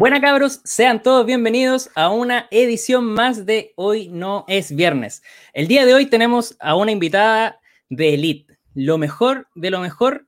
[0.00, 5.22] Buenas cabros, sean todos bienvenidos a una edición más de Hoy no es viernes.
[5.52, 7.60] El día de hoy tenemos a una invitada
[7.90, 10.26] de Elite, lo mejor de lo mejor.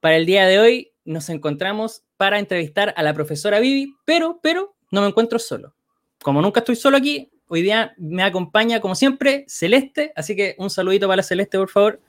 [0.00, 4.74] Para el día de hoy nos encontramos para entrevistar a la profesora Vivi, pero, pero
[4.90, 5.76] no me encuentro solo.
[6.20, 10.70] Como nunca estoy solo aquí, hoy día me acompaña como siempre Celeste, así que un
[10.70, 12.00] saludito para Celeste, por favor.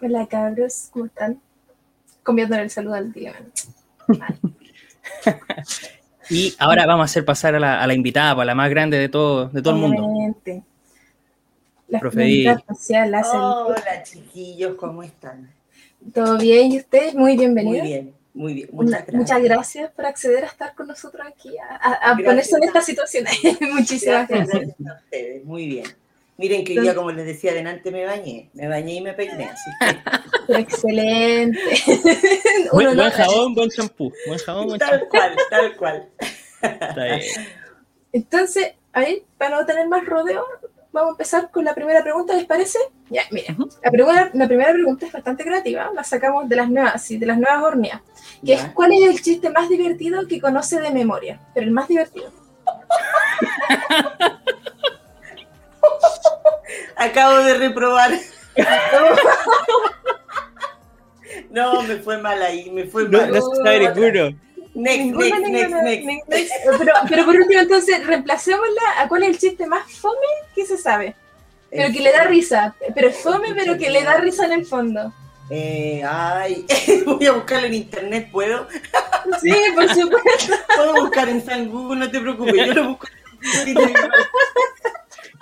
[0.00, 1.42] Hola cabros, ¿cómo están?
[2.22, 3.34] Comiendo el saludo al día.
[6.30, 9.48] y ahora vamos a hacer pasar a la, invitada, para la más grande de todo,
[9.48, 10.34] de todo el mundo.
[11.88, 15.50] La Profe social, Hola chiquillos, ¿cómo están?
[16.12, 16.72] ¿Todo bien?
[16.72, 17.14] ¿Y ustedes?
[17.14, 17.80] Muy bienvenidos.
[17.80, 18.68] Muy bien, muy bien.
[18.72, 19.16] Muchas gracias.
[19.16, 23.24] Muchas gracias por acceder a estar con nosotros aquí, a, ponerse en esta situación.
[23.72, 24.48] Muchísimas gracias.
[24.48, 24.86] gracias.
[24.86, 25.86] a ustedes, muy bien.
[26.38, 28.48] Miren que ya, como les decía adelante, me bañé.
[28.54, 29.46] Me bañé y me peiné.
[29.46, 29.70] Así
[30.48, 31.58] Excelente.
[32.72, 34.12] buen, jabón, buen champú.
[34.24, 36.08] Buen jabón, buen tal cual, tal cual.
[38.12, 40.44] Entonces, ahí, para no tener más rodeo,
[40.92, 42.78] vamos a empezar con la primera pregunta, ¿les parece?
[43.10, 43.56] Ya, miren.
[43.82, 47.26] La, primera, la primera pregunta es bastante creativa, la sacamos de las nuevas, sí, de
[47.26, 48.00] las nuevas horneas.
[48.46, 51.40] Que es, ¿cuál es el chiste más divertido que conoce de memoria?
[51.52, 52.30] Pero el más divertido.
[56.96, 58.12] Acabo de reprobar.
[61.50, 63.30] No, me fue mal ahí, me fue mal.
[63.30, 64.36] No, ninguno.
[64.74, 69.66] Next, next, next, next, Pero, pero por último, entonces, reemplacémosla a cuál es el chiste
[69.66, 71.14] más fome que se sabe.
[71.70, 72.74] Pero que le da risa.
[72.94, 75.12] Pero es fome, pero que le da risa en el fondo.
[75.50, 76.66] Eh, ay,
[77.06, 78.68] voy a buscarlo en internet, ¿puedo?
[79.40, 80.54] Sí, por supuesto.
[80.76, 83.06] Puedo buscar en San Google, no te preocupes, yo lo busco
[83.66, 83.74] en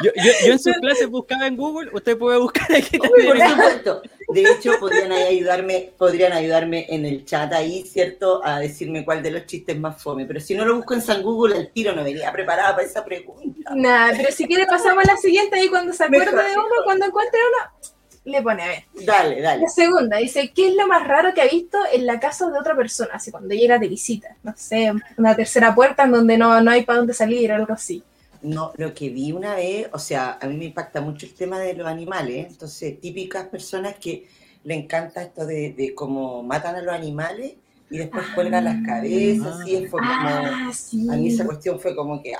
[0.03, 3.39] yo, yo, yo, en sus clases buscaba en Google, usted puede buscar aquí también.
[3.39, 4.03] Por supuesto.
[4.29, 8.45] De hecho, podrían ayudarme, podrían ayudarme en el chat ahí, ¿cierto?
[8.45, 10.27] A decirme cuál de los chistes más fome.
[10.27, 13.05] Pero si no lo busco en San Google, el tiro no venía preparada para esa
[13.05, 13.73] pregunta.
[13.75, 17.07] Nada, pero si quiere pasamos a la siguiente y cuando se acuerde de uno, cuando
[17.07, 17.93] encuentre uno,
[18.25, 18.84] le pone a ver.
[19.05, 19.63] Dale, dale.
[19.63, 22.59] La segunda dice, ¿qué es lo más raro que ha visto en la casa de
[22.59, 23.11] otra persona?
[23.15, 26.83] Así cuando llega de visita, no sé, una tercera puerta en donde no, no hay
[26.83, 28.03] para dónde salir, algo así.
[28.42, 31.58] No, lo que vi una vez, o sea, a mí me impacta mucho el tema
[31.58, 34.26] de los animales, entonces típicas personas que
[34.64, 37.54] le encanta esto de, de cómo matan a los animales
[37.91, 40.70] y después cuelgan las cabezas, y fue como, ah,
[41.10, 42.32] a mí esa cuestión fue como que,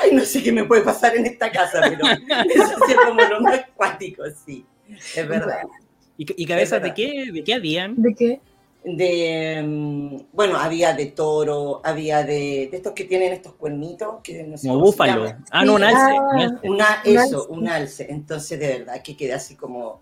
[0.00, 2.06] ay, no sé qué me puede pasar en esta casa, pero
[2.54, 4.64] eso sí es como lo más acuático, sí,
[5.16, 5.62] es verdad.
[6.16, 8.00] ¿Y, cabezas de qué, de qué habían?
[8.00, 8.40] ¿De qué?
[8.84, 14.42] De, mm, bueno, había de toro, había de, de estos que tienen estos cuernitos, que
[14.42, 15.32] no sé Como búfalo.
[15.50, 16.00] Ah, no, un alce.
[16.00, 18.06] Ah, una, eso, un alce.
[18.10, 20.00] Entonces, de verdad, que quedé así como,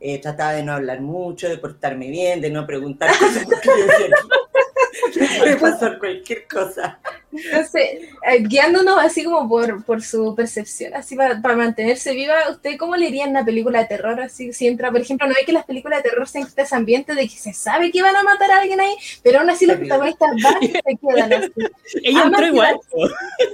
[0.00, 3.70] eh, trataba de no hablar mucho, de portarme bien, de no preguntar cosas, porque
[5.38, 6.98] puede pasar cualquier cosa.
[7.32, 7.82] Entonces,
[8.28, 12.96] eh, guiándonos así como por, por su percepción, así para, para, mantenerse viva, ¿usted cómo
[12.96, 14.20] le iría una película de terror?
[14.20, 16.74] Así, si entra, por ejemplo, no ve que las películas de terror se este ese
[16.74, 19.66] ambiente de que se sabe que van a matar a alguien ahí, pero aún así
[19.66, 21.52] los protagonistas van y se quedan así.
[22.02, 22.80] Ella entró igual.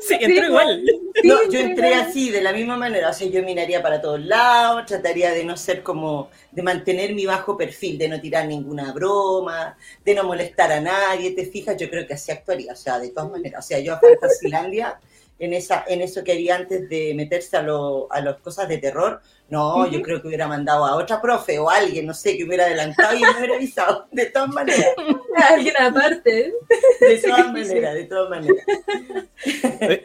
[0.07, 0.85] Sí, entró igual.
[1.25, 4.87] no, yo entré así, de la misma manera, o sea, yo miraría para todos lados,
[4.87, 9.77] trataría de no ser como, de mantener mi bajo perfil, de no tirar ninguna broma,
[10.05, 13.11] de no molestar a nadie, te fijas, yo creo que así actuaría, o sea, de
[13.11, 14.99] todas maneras, sea, yo a Fantasilandia,
[15.39, 18.79] en, esa, en eso que haría antes de meterse a, lo, a las cosas de
[18.79, 19.21] terror,
[19.51, 22.65] no, yo creo que hubiera mandado a otra profe o alguien, no sé, que hubiera
[22.65, 24.89] adelantado y me hubiera avisado, de todas maneras.
[25.51, 26.53] alguien aparte.
[27.01, 28.65] De todas maneras, de todas maneras.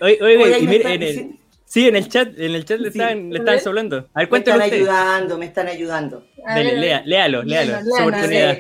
[0.02, 4.08] Oye, oye, Sí, en el chat, en el chat le están, le están hablando.
[4.14, 6.28] A ver, me están ayudando, me están ayudando.
[6.46, 8.60] Dale, lea, léalo, léalo, su oportunidad.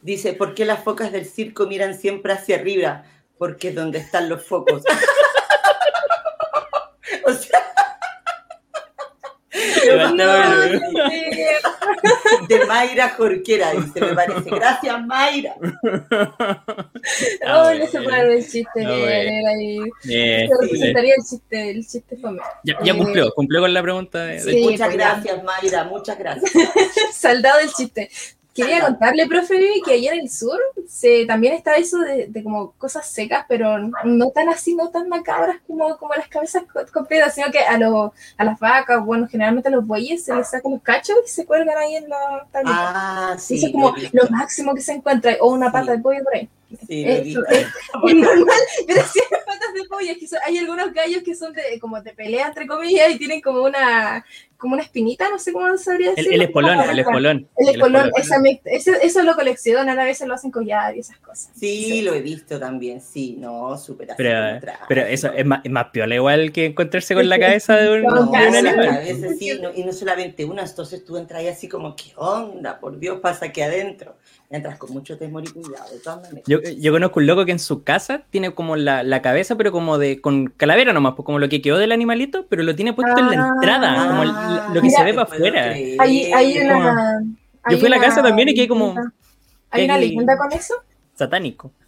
[0.00, 3.04] Dice, ¿por qué las focas del circo miran siempre hacia arriba?
[3.38, 4.82] Porque es donde están los focos.
[7.26, 7.60] o sea.
[12.48, 14.50] de Mayra Jorquera, dice, me parece.
[14.50, 15.54] Gracias, Mayra.
[17.46, 19.78] Oh, no se puede ver el chiste ahí.
[20.02, 22.40] Se representaría el chiste, el chiste fome.
[22.64, 24.24] Ya, ya cumplió, cumplió con la pregunta.
[24.24, 26.50] De, sí, muchas gracias, Mayra, muchas gracias.
[27.12, 28.10] Saldado el chiste.
[28.54, 33.10] Quería contarle, profe que allá en el sur se, también está eso de, como cosas
[33.10, 36.62] secas, pero no tan así, no tan macabras como, como las cabezas
[36.92, 40.70] completas, sino que a, a las vacas, bueno, generalmente a los bueyes se les sacan
[40.70, 42.46] los cachos y se cuelgan ahí en la.
[42.64, 43.56] Ah, sí.
[43.56, 46.48] Eso es como lo máximo que se encuentra, o una pata de pollo por ahí.
[46.86, 51.34] Sí, es, normal, pero sí hay patas de pollo, es que hay algunos gallos que
[51.34, 54.24] son de, como de pelea, entre comillas, y tienen como una
[54.64, 56.32] como una espinita, no sé cómo sabría El, decir.
[56.34, 57.48] el espolón, el espolón.
[57.56, 58.20] El el espolón, espolón.
[58.22, 61.50] esa me- ese- eso lo coleccionan, a veces lo hacen collar y esas cosas.
[61.54, 64.08] Sí, lo he visto también, sí, no, súper.
[64.16, 67.90] Pero, pero eso es más, es más piola igual que encontrarse con la cabeza de
[67.92, 68.88] un, No, de un animal.
[68.88, 72.12] a veces sí, no- y no solamente una, entonces tú entras ahí así como, ¿qué
[72.16, 72.80] onda?
[72.80, 74.16] Por Dios, pasa aquí adentro.
[74.50, 76.44] Entras con mucho temor y cuidado, de todas maneras.
[76.46, 79.72] Yo, yo conozco un loco que en su casa tiene como la, la cabeza, pero
[79.72, 82.92] como de con calavera nomás, pues como lo que quedó del animalito, pero lo tiene
[82.92, 83.50] puesto en la Ah.
[83.54, 85.70] entrada, como el- Ah, lo que Mira, se ve para afuera.
[85.70, 86.00] creer.
[86.00, 87.20] Hay, hay una.
[87.22, 87.28] Yo
[87.62, 88.94] hay fui a la una casa también y quedé como-.
[89.70, 90.74] ¿Hay una leyenda con eso?
[91.14, 91.70] Satánico.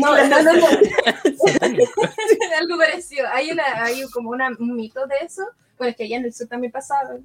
[0.00, 0.66] No, no, no, no.
[1.46, 2.02] Satánico.
[2.60, 3.26] algo parecido.
[3.32, 5.42] Hay, una, hay como una, un mito de eso.
[5.76, 7.16] Bueno, es que allá en el sur también pasaba.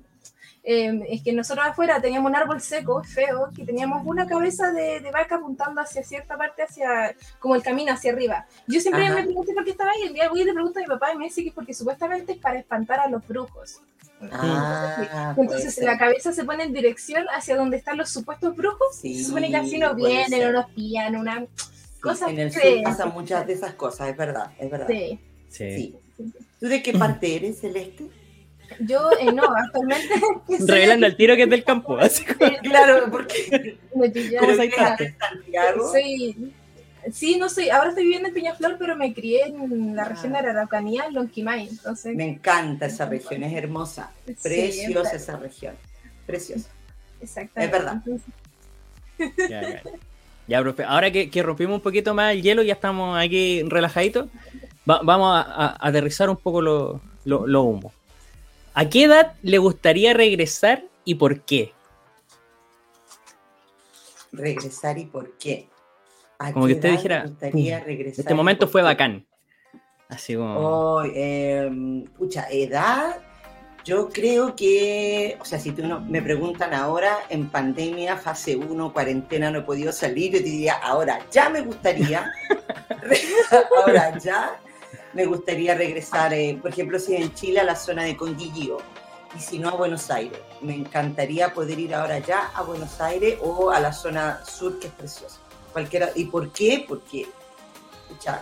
[0.63, 4.99] Eh, es que nosotros afuera teníamos un árbol seco, feo, que teníamos una cabeza de,
[4.99, 8.47] de vaca apuntando hacia cierta parte, hacia como el camino hacia arriba.
[8.65, 9.13] Yo siempre Ajá.
[9.17, 10.07] me pregunté por qué estaba ahí.
[10.07, 11.75] El día voy y le pregunto a mi papá y me dice que es porque
[11.75, 13.81] supuestamente es para espantar a los brujos.
[14.31, 18.95] Ah, Entonces la cabeza se pone en dirección hacia donde están los supuestos brujos.
[19.01, 20.47] Sí, se supone que así no vienen ser.
[20.47, 24.17] o nos pillan, una Sí, cosa en el sur pasan muchas de esas cosas, es
[24.17, 24.87] verdad, es verdad.
[24.89, 25.19] Sí.
[25.49, 25.95] Sí.
[26.17, 26.31] Sí.
[26.59, 28.05] ¿Tú de qué parte eres, Celeste?
[28.79, 30.09] Yo eh, no, actualmente
[30.67, 31.97] Revelando al tiro que es del campo.
[31.99, 34.39] Así como- Claro, porque me pillaron.
[34.49, 35.91] ¿Cómo se Mira, en Santiago.
[35.91, 36.53] soy,
[37.11, 40.41] sí, no soy, ahora estoy viviendo en Peñaflor, pero me crié en la región de
[40.41, 42.15] la Araucanía, en Lonquimay, entonces.
[42.15, 44.11] Me encanta esa región, es hermosa,
[44.41, 45.75] preciosa es- esa región,
[46.25, 46.69] preciosa.
[47.21, 47.65] Exactamente.
[47.77, 48.01] es verdad.
[48.05, 49.83] Entonces, Ya, ya.
[50.47, 54.27] Ya, profe, ahora que, que rompimos un poquito más el hielo, ya estamos aquí relajaditos,
[54.87, 57.91] va- vamos a, a- a aterrizar un poco lo, lo, lo humo.
[58.75, 61.73] ¿A qué edad le gustaría regresar y por qué?
[64.31, 65.67] Regresar y por qué.
[66.39, 69.25] ¿A Como que usted dijera, me gustaría "Pum, regresar Este momento fue qué?" bacán.
[70.09, 70.55] Así como...
[70.57, 73.17] Oh, eh, pucha, edad,
[73.83, 78.93] yo creo que, o sea, si tú no, me preguntan ahora, en pandemia, fase 1,
[78.93, 82.31] cuarentena, no he podido salir, yo te diría, ahora ya me gustaría,
[83.77, 84.59] ahora ya
[85.13, 88.77] me gustaría regresar, eh, por ejemplo, si en Chile a la zona de Conguillío,
[89.35, 90.39] y si no a Buenos Aires.
[90.61, 94.87] Me encantaría poder ir ahora ya a Buenos Aires o a la zona sur, que
[94.87, 95.39] es preciosa.
[95.75, 96.09] Cualquiera.
[96.15, 96.85] ¿Y por qué?
[96.87, 97.27] Porque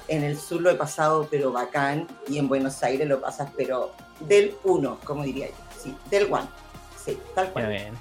[0.07, 3.91] en el sur lo he pasado pero bacán y en Buenos Aires lo pasas pero
[4.19, 5.53] del uno, como diría yo.
[5.83, 6.45] Sí, del one.
[7.03, 7.69] Sí, tal cual.
[7.69, 7.93] ven.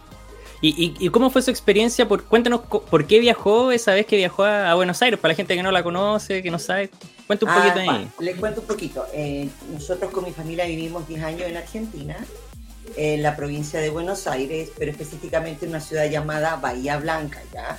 [0.60, 2.06] ¿Y, y, y cómo fue su experiencia?
[2.06, 5.36] Por, cuéntanos por qué viajó esa vez que viajó a, a Buenos Aires, para la
[5.36, 6.90] gente que no la conoce, que no sabe.
[7.26, 8.10] Cuenta un Ah, poquito ahí.
[8.18, 9.06] les cuento un poquito.
[9.14, 12.16] Eh, nosotros con mi familia vivimos 10 años en Argentina,
[12.96, 17.78] en la provincia de Buenos Aires, pero específicamente en una ciudad llamada Bahía Blanca, ¿ya?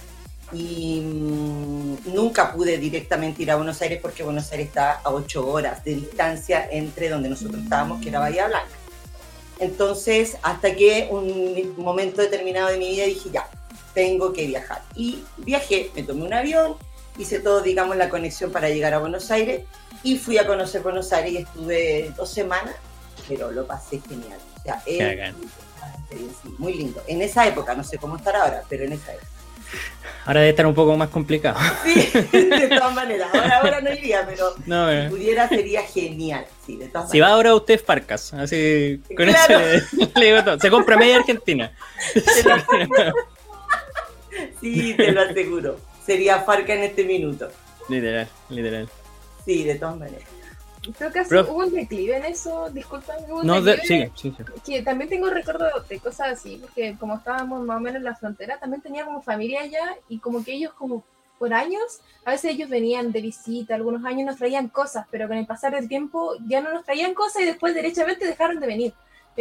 [0.54, 5.48] Y mm, nunca pude directamente ir a Buenos Aires porque Buenos Aires está a 8
[5.48, 8.68] horas de distancia entre donde nosotros estábamos, que era Bahía Blanca.
[9.60, 13.50] Entonces, hasta que un momento determinado de mi vida dije, ya,
[13.94, 14.82] tengo que viajar.
[14.96, 16.76] Y viajé, me tomé un avión,
[17.18, 19.62] hice todo, digamos, la conexión para llegar a Buenos Aires
[20.04, 22.76] y fui a conocer Buenos Aires y estuve dos semanas,
[23.28, 24.40] pero lo pasé genial.
[24.57, 27.02] O sea, es muy lindo.
[27.07, 29.28] En esa época, no sé cómo estará ahora, pero en esa época.
[30.25, 31.59] Ahora debe estar un poco más complicado.
[31.83, 33.27] Sí, de todas maneras.
[33.33, 35.07] Ahora, ahora no iría, pero No, si eh.
[35.09, 36.45] pudiera sería genial.
[36.65, 39.59] Sí, de todas Si va ahora usted es Farcas, así con Claro.
[39.59, 40.59] eso le, le digo todo.
[40.59, 41.71] Se compra media Argentina.
[44.61, 45.77] Sí, te lo aseguro.
[46.06, 47.49] Sería Farca en este minuto.
[47.89, 48.89] literal, literal.
[49.45, 50.23] Sí, de todas maneras.
[50.97, 53.13] Creo que hubo un declive en eso, disculpa.
[53.44, 54.37] No, de- sigue, sigue.
[54.66, 58.16] Que también tengo recuerdo de cosas así, porque como estábamos más o menos en la
[58.16, 61.04] frontera, también tenía como familia allá y como que ellos como
[61.40, 65.37] por años, a veces ellos venían de visita, algunos años nos traían cosas, pero con
[65.37, 68.94] el pasar del tiempo ya no nos traían cosas y después derechamente dejaron de venir.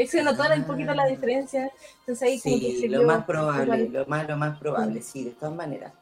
[0.09, 1.71] Se notó un poquito la diferencia.
[2.01, 3.93] Entonces ahí como que Sí, se lo más probable, igual.
[3.93, 5.93] lo más, lo más probable, sí, de todas maneras.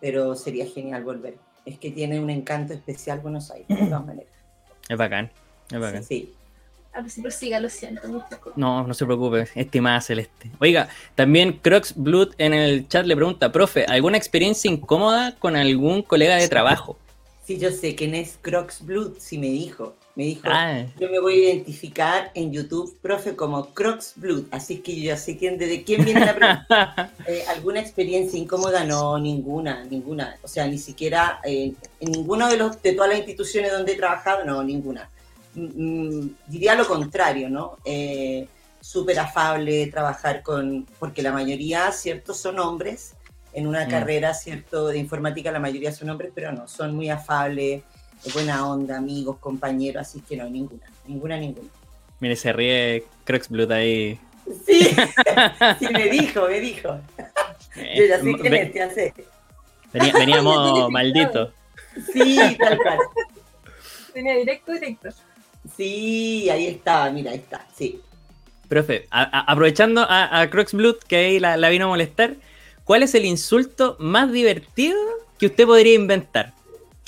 [0.00, 1.36] Pero sería genial volver.
[1.64, 4.30] Es que tiene un encanto especial Buenos Aires, de todas maneras.
[4.90, 5.30] Es bacán,
[5.70, 6.02] es bacán.
[6.02, 6.34] Sí.
[6.92, 8.26] A ver si prosiga, lo siento.
[8.56, 10.50] No, no se preocupe, estimada Celeste.
[10.58, 16.02] Oiga, también Crocs Blood en el chat le pregunta, profe, ¿alguna experiencia incómoda con algún
[16.02, 16.98] colega de trabajo?
[17.44, 19.94] Sí, yo sé quién es Crocs Blood, sí me dijo.
[20.16, 24.44] Me dijo, Ah, yo me voy a identificar en YouTube, profe, como Crocs Blood.
[24.50, 27.12] Así que yo ya sé quién, de quién viene la pregunta.
[27.26, 28.82] Eh, ¿Alguna experiencia incómoda?
[28.84, 30.36] No, ninguna, ninguna.
[30.42, 33.96] O sea, ni siquiera eh, en ninguno de, los, de todas las instituciones donde he
[33.96, 35.08] trabajado, no, ninguna.
[35.54, 37.76] Mm, mm, diría lo contrario, ¿no?
[37.84, 38.48] Eh,
[38.82, 42.32] Súper afable trabajar con, porque la mayoría, ¿cierto?
[42.32, 43.12] Son hombres.
[43.52, 43.90] En una Mm.
[43.90, 44.88] carrera, ¿cierto?
[44.88, 47.82] De informática la mayoría son hombres, pero no, son muy afables,
[48.34, 51.68] buena onda, amigos, compañeros, así que no, ninguna, ninguna, ninguna.
[52.20, 54.18] mire, se ríe Crocs Blood ahí.
[54.66, 54.90] Sí,
[55.78, 56.98] sí, me dijo, me dijo.
[57.76, 59.14] Yo ya sé quién es, ya sé.
[59.92, 61.50] Venía- veníamos malditos.
[62.12, 62.98] Sí, tal cual.
[64.12, 65.08] Tenía directo, directo.
[65.76, 68.00] Sí, ahí está, mira, ahí está, sí.
[68.68, 72.34] Profe, a- a- aprovechando a, a Crocs Blood, que ahí la, la vino a molestar,
[72.84, 74.98] ¿cuál es el insulto más divertido
[75.38, 76.52] que usted podría inventar?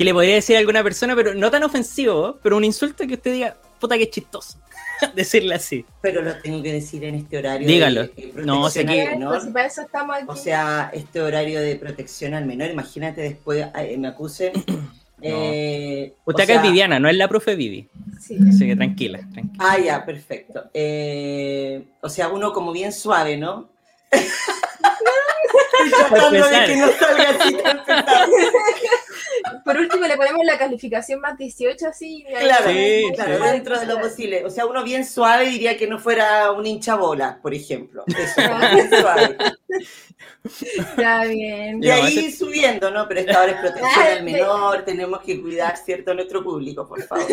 [0.02, 3.14] Que le podría decir a alguna persona, pero no tan ofensivo, pero un insulto que
[3.14, 4.59] usted diga, puta que chistoso.
[5.14, 5.85] Decirle así.
[6.00, 7.68] Pero lo tengo que decir en este horario.
[7.68, 8.02] Dígalo.
[8.09, 9.40] de- de No, Pues, menor.
[9.40, 10.25] si para eso estamos aquí.
[10.26, 14.52] O sea, este horario de protección al menor, imagínate después eh, me acusen.
[15.23, 17.88] eh, Usted o acá sea- es Viviana, no es la profe Vivi.
[18.21, 18.37] Sí.
[18.49, 19.64] Así que tranquila, tranquila.
[19.64, 20.64] Ah, ya, perfecto.
[20.75, 23.71] Eh, o sea, uno como bien suave, ¿no?
[24.11, 27.80] Estoy tratando de que no salga así tan.
[29.64, 32.25] Por último, le ponemos la calificación más 18, así.
[32.28, 33.50] Claro, Sí, claro, sí.
[33.52, 34.44] dentro de lo posible.
[34.44, 38.04] O sea, uno bien suave diría que no fuera un hinchabola, por ejemplo.
[38.08, 38.40] Eso,
[38.75, 39.37] bien suave.
[40.99, 41.82] Ya, bien.
[41.82, 43.06] Y ahí ese- subiendo, ¿no?
[43.08, 47.02] Pero esta hora es protección al menor, tenemos que cuidar, ¿cierto?, a nuestro público, por
[47.02, 47.25] favor.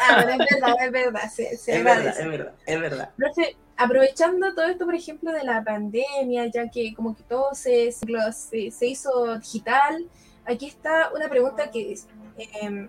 [0.00, 1.30] Ah, pero es verdad, es verdad.
[1.34, 3.10] Se, se Es verdad, es verdad, es verdad.
[3.16, 7.90] Profe, aprovechando todo esto, por ejemplo, de la pandemia, ya que como que todo se,
[7.92, 10.06] se, se hizo digital,
[10.46, 12.88] aquí está una pregunta que es, em,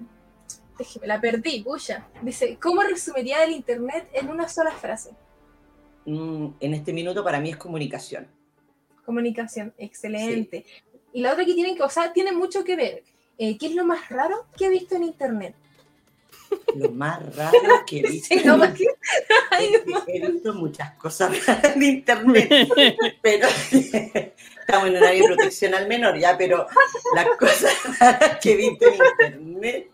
[0.77, 2.07] déjeme, la perdí, pucha.
[2.21, 5.11] Dice, ¿cómo resumiría el Internet en una sola frase?
[6.05, 8.27] Mm, en este minuto para mí es comunicación.
[9.05, 10.65] Comunicación, excelente.
[11.13, 13.03] Y la otra que tienen que, o sea, tiene mucho que ver.
[13.37, 15.55] Eh, ¿Qué es lo más raro que he visto en Internet?
[16.75, 18.35] Lo más raro que he visto.
[18.35, 18.61] Sí, no,
[19.51, 19.73] Ay,
[20.07, 21.31] He- he visto muchas cosas
[21.75, 22.49] en internet,
[23.21, 26.67] pero estamos en horario de protección al menor ya, pero
[27.15, 28.93] las cosas raras que he visto en
[29.41, 29.89] internet.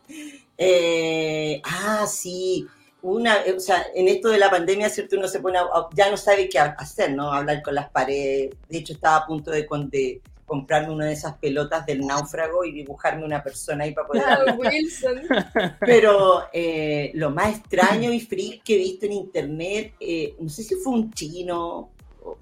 [0.58, 2.68] eh, ah, sí.
[3.04, 5.16] Una, o sea, en esto de la pandemia, ¿cierto?
[5.18, 7.34] Uno se pone, a- ya no sabe qué hacer, ¿no?
[7.34, 8.52] Hablar con las paredes.
[8.70, 12.74] De hecho, estaba a punto de, de comprarme una de esas pelotas del náufrago y
[12.74, 14.24] dibujarme una persona ahí para poder
[14.58, 15.22] Wilson.
[15.80, 20.64] pero eh, lo más extraño y freak que he visto en internet, eh, no sé
[20.64, 21.92] si fue un chino,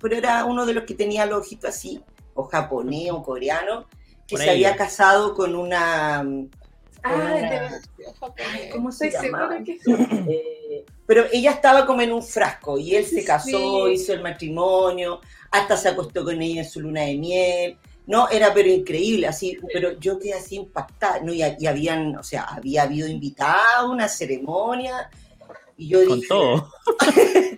[0.01, 2.01] pero era uno de los que tenía los ojitos así,
[2.33, 3.85] o japonés o coreano,
[4.25, 4.65] que Por se ahí.
[4.65, 6.25] había casado con una...
[7.03, 7.79] Ah, con una-.
[8.71, 9.59] ¿Cómo se Estoy llamaba?
[9.59, 13.25] segura que Eh, pero ella estaba como en un frasco y él se Sí.
[13.25, 17.77] casó, hizo el matrimonio, hasta se acostó con ella en su luna de miel.
[18.09, 21.31] No, era pero increíble, así, pero yo quedé así impactada, ¿no?
[21.31, 25.09] Y, y habían, o sea, había habido invitado, una ceremonia,
[25.77, 26.69] y yo Con dije, todo.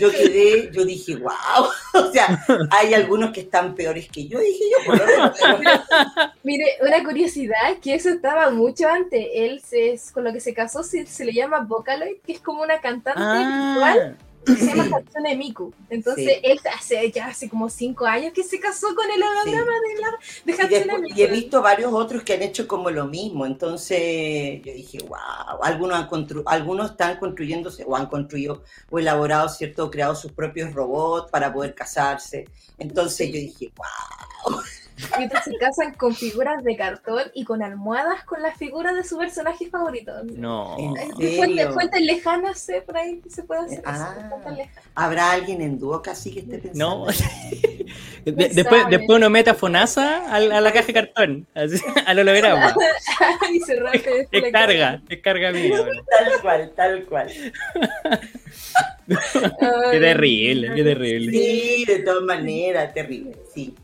[0.00, 4.40] Yo que- quedé, yo dije, wow, o sea, hay algunos que están peores que yo,
[4.40, 5.38] dije yo, por lo menos,
[6.42, 9.24] Mire, una curiosidad, que eso estaba mucho antes.
[9.32, 12.62] Él se, con lo que se casó se, se le llama Vocaloid, que es como
[12.62, 15.72] una cantante virtual Ah, que se llama Hatsune Miku.
[15.90, 16.40] Entonces, Sí.
[16.42, 20.10] él hace ya hace como cinco años que se casó con el holograma de, la,
[20.44, 21.18] de Y, Hatsune después- Miku.
[21.18, 25.62] y he visto varios otros que han hecho como lo mismo, entonces yo dije, wow,
[25.62, 29.84] algunos, han constru- algunos están construyéndose o han construido o elaborado, ¿cierto?
[29.84, 32.46] O creado sus propios robots para poder casarse.
[32.78, 34.60] Entonces yo dije, wow,
[35.18, 39.04] Y otros se casan con figuras de cartón y con almohadas con las figuras de
[39.04, 40.12] su personaje favorito.
[40.34, 40.76] no.
[41.36, 43.78] Fuentes, fuentes lejanas, sé, por ahí que se puede hacer.
[43.80, 44.30] eso, Ah.
[44.94, 47.06] ¿habrá alguien en Duoc así que esté pensando?
[48.20, 48.32] No.
[48.32, 51.76] De- después, después uno mete a Fonasa a, la- a la caja de cartón, así,
[52.06, 52.74] al holograma.
[53.52, 55.80] y se rasca después Es la carga, es carga mía.
[55.82, 55.92] bro.
[56.18, 57.28] Tal cual, tal cual.
[59.90, 61.32] Qué terrible, qué terrible.
[61.32, 63.74] Sí, de todas maneras, terrible, sí.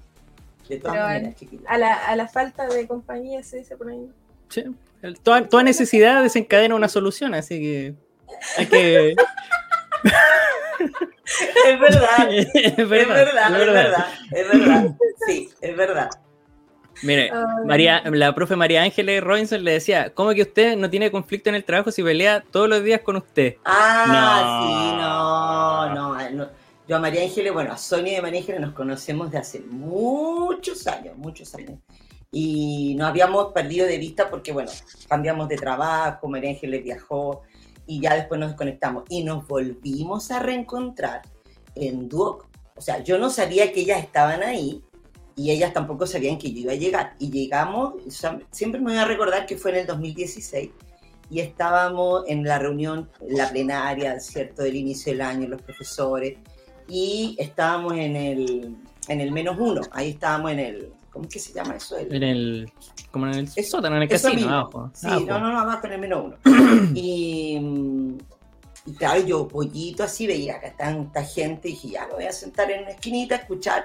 [0.68, 1.70] De todas Pero, maneras, chiquita.
[1.70, 4.08] A la, a la falta de compañía se dice por ahí.
[4.49, 4.64] Sí.
[5.02, 7.94] El- Toda, toda necesidad desencadena una solución, así que
[8.58, 9.14] hay que...
[11.66, 12.28] Es verdad.
[12.30, 14.94] es Es verdad, es verdad, es verdad,
[15.26, 16.11] sí, es verdad.
[17.02, 17.30] Mire.
[17.66, 21.56] María, la profe María Ángeles Robinson le decía, ¿cómo que usted no tiene conflicto en
[21.56, 23.56] el trabajo si pelea todos los días con usted?
[23.64, 26.49] Ah, sí, no, no, no.
[26.88, 29.59] Yo a María Ángeles, bueno, a Sonia y a María Ángeles nos conocemos de hace
[29.61, 31.81] muchos años, muchos años.
[32.31, 34.71] Y nos habíamos perdido de vista porque, bueno,
[35.09, 37.43] cambiamos de trabajo, María Ángeles viajó
[37.88, 39.02] y ya después nos desconectamos.
[39.09, 41.23] Y nos volvimos a reencontrar
[41.75, 42.47] en Duoc.
[42.76, 44.81] O sea, yo no sabía que ellas estaban ahí
[45.35, 47.16] y ellas tampoco sabían que yo iba a llegar.
[47.19, 50.71] Y llegamos, o sea, siempre me voy a recordar que fue en el 2016
[51.31, 56.38] y estábamos en la reunión, la plenaria, ¿cierto?, del inicio del año, los profesores,
[56.88, 58.76] y estábamos en el,
[59.09, 61.97] en el menos uno, ahí estábamos en el, ¿cómo es que se llama eso?
[61.97, 62.73] El- En el,
[63.11, 64.90] como en el Eso- sótano, en el casino, abajo.
[64.95, 65.25] Sí, abajo.
[65.26, 66.37] no, no, no, abajo en el menos uno.
[66.95, 67.57] y,
[68.88, 72.33] Y claro, yo pollito así veía que tanta gente y dije, ya me voy a
[72.33, 73.85] sentar en una esquinita a escuchar.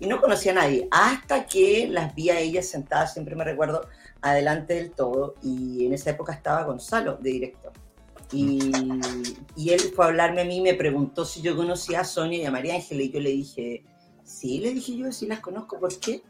[0.00, 3.86] Y no conocía a nadie, hasta que las vi a ellas sentadas, siempre me recuerdo,
[4.22, 5.34] adelante del todo.
[5.42, 7.72] Y en esa época estaba Gonzalo de director.
[8.32, 8.72] Y,
[9.56, 12.44] y él fue a hablarme a mí, me preguntó si yo conocía a Sonia y
[12.44, 13.02] a María Ángela.
[13.02, 13.84] Y yo le dije,
[14.24, 16.22] sí, le dije yo, sí las conozco, ¿por qué?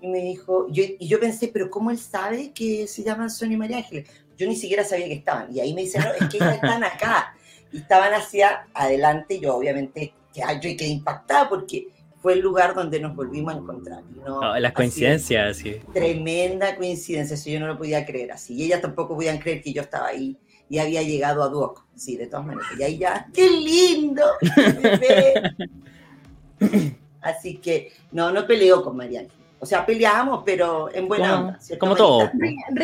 [0.00, 3.54] Y me dijo, yo, y yo pensé, pero ¿cómo él sabe que se llaman Sonia
[3.54, 4.08] y María Ángeles?
[4.36, 5.54] Yo ni siquiera sabía que estaban.
[5.54, 7.34] Y ahí me dice, no, es que ellas están acá
[7.72, 9.40] y estaban hacia adelante.
[9.40, 11.88] Yo obviamente que yo quedé impactada porque
[12.22, 14.02] fue el lugar donde nos volvimos a encontrar.
[14.24, 15.76] No, las coincidencias, sí.
[15.92, 18.54] Tremenda coincidencia, eso yo no lo podía creer así.
[18.54, 20.36] Y ellas tampoco podían creer que yo estaba ahí
[20.68, 22.68] y había llegado a Duoc, sí, de todas maneras.
[22.78, 24.24] Y ahí ya, ¡qué lindo!
[27.20, 29.28] así que, no, no peleó con Mariana.
[29.60, 31.58] O sea, peleábamos, pero en buena como, onda.
[31.78, 32.30] Como todo.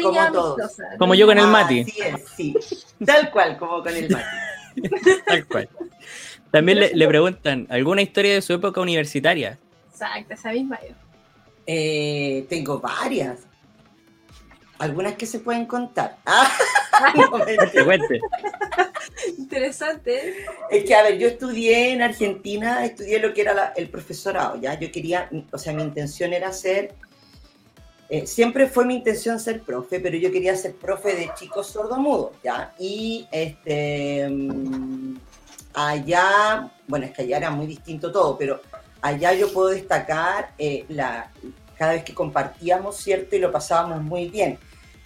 [0.02, 0.72] como todos.
[0.98, 1.84] Como yo con el Mati.
[1.84, 2.02] Sí,
[2.36, 2.56] sí.
[3.04, 4.24] Tal cual, como con el Mati.
[5.26, 5.68] Tal cual.
[6.50, 9.58] También le, preguntan, ¿alguna historia de su época universitaria?
[9.90, 10.94] Exacto, esa misma yo.
[11.66, 13.40] Eh, tengo varias.
[14.78, 16.16] Algunas que se pueden contar.
[19.38, 20.46] Interesante.
[20.70, 24.78] Es que, a ver, yo estudié en Argentina, estudié lo que era el profesorado, ¿ya?
[24.78, 26.94] Yo quería, o sea, mi intención era ser
[28.08, 32.32] eh, siempre fue mi intención ser profe, pero yo quería ser profe de chicos sordomudos,
[32.42, 32.74] ¿ya?
[32.78, 35.16] Y este, mm,
[35.72, 38.60] allá, bueno, es que allá era muy distinto todo, pero
[39.00, 41.30] allá yo puedo destacar eh, la,
[41.76, 43.36] cada vez que compartíamos, ¿cierto?
[43.36, 44.58] Y lo pasábamos muy bien.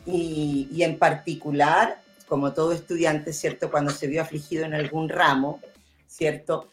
[0.07, 3.71] Y, y, en particular, como todo estudiante, ¿cierto?
[3.71, 5.61] Cuando se vio afligido en algún ramo,
[6.07, 6.69] ¿cierto?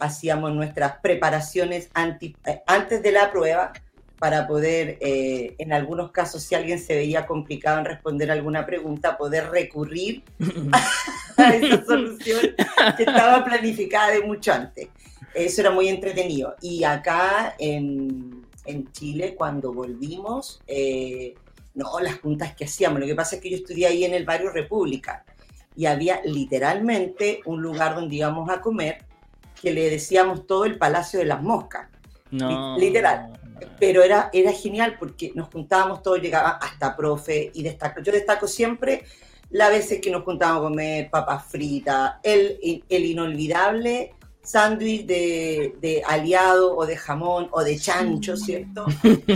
[0.00, 3.72] Hacíamos nuestras preparaciones anti, eh, antes de la prueba
[4.18, 9.18] para poder, eh, en algunos casos, si alguien se veía complicado en responder alguna pregunta,
[9.18, 10.22] poder recurrir
[11.36, 12.54] a esa solución
[12.96, 14.88] que estaba planificada de mucho antes.
[15.34, 16.56] Eso era muy entretenido.
[16.62, 21.34] Y acá en, en Chile, cuando volvimos, eh,
[21.74, 23.00] no, las juntas que hacíamos.
[23.00, 25.24] Lo que pasa es que yo estudié ahí en el barrio República
[25.76, 28.98] y había literalmente un lugar donde íbamos a comer
[29.60, 31.88] que le decíamos todo el Palacio de las Moscas.
[32.30, 32.76] No.
[32.78, 33.32] Literal
[33.78, 38.00] pero era, era genial porque nos juntábamos todos, llegaba hasta profe y destaco.
[38.02, 39.04] Yo destaco siempre
[39.50, 44.14] las veces que nos juntábamos a comer papas fritas, el, el inolvidable
[44.46, 48.86] sándwich de, de, aliado o de jamón o de chancho, ¿cierto?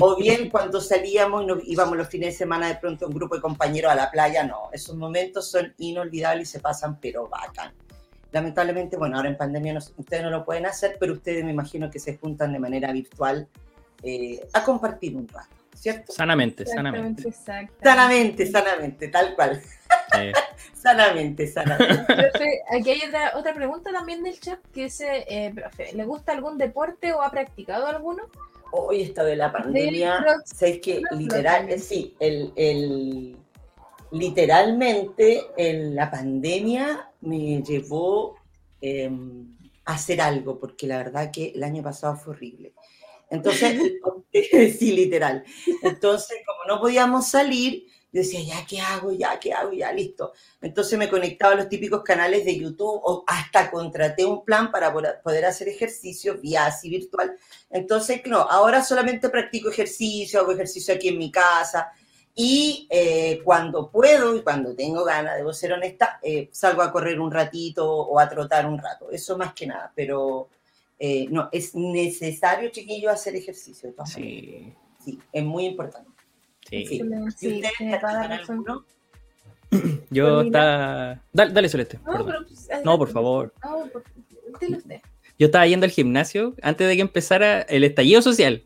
[0.01, 3.35] O bien cuando salíamos y nos íbamos los fines de semana de pronto un grupo
[3.35, 7.73] de compañeros a la playa, no, esos momentos son inolvidables y se pasan pero bacán.
[8.31, 11.99] Lamentablemente, bueno, ahora en pandemia ustedes no lo pueden hacer, pero ustedes me imagino que
[11.99, 13.49] se juntan de manera virtual
[14.05, 16.13] eh, a compartir un rato, ¿cierto?
[16.13, 17.33] Sanamente, sanamente.
[17.83, 19.61] Sanamente, sanamente, tal cual.
[20.75, 22.63] sanamente, sanamente.
[22.71, 23.03] aquí hay
[23.35, 27.31] otra, pregunta también del chat que dice, eh, profe, ¿le gusta algún deporte o ha
[27.31, 28.25] practicado alguno?
[28.73, 33.37] Hoy esto de la pandemia, ¿sabes que Literal, eh, sí, el, el,
[34.13, 38.37] literalmente en la pandemia me llevó
[38.81, 42.73] em, a hacer algo, porque la verdad que el año pasado fue horrible.
[43.29, 43.77] Entonces,
[44.79, 45.45] sí, literal.
[45.83, 49.13] Entonces, como no podíamos salir, yo decía, ya, ¿qué hago?
[49.13, 49.73] Ya, ¿qué hago?
[49.73, 50.33] Ya, listo.
[50.61, 54.93] Entonces me conectaba a los típicos canales de YouTube o hasta contraté un plan para
[54.93, 57.37] poder hacer ejercicio vía así virtual.
[57.71, 61.93] Entonces, no, ahora solamente practico ejercicio, hago ejercicio aquí en mi casa
[62.35, 67.21] y eh, cuando puedo y cuando tengo ganas, debo ser honesta, eh, salgo a correr
[67.21, 69.11] un ratito o a trotar un rato.
[69.13, 70.49] Eso más que nada, pero
[70.99, 73.95] eh, no, es necesario, chiquillo, hacer ejercicio.
[74.05, 74.75] sí.
[75.03, 76.10] Sí, es muy importante.
[76.71, 76.87] Sí.
[76.87, 77.63] sí.
[79.71, 79.77] ¿Y
[80.11, 81.23] Yo está...
[81.33, 81.99] Dale, dale, Celeste.
[82.05, 83.53] No, pero, pues, no, por favor.
[83.63, 84.03] No, por...
[84.77, 85.01] usted.
[85.39, 88.65] Yo estaba yendo al gimnasio antes de que empezara el estallido social.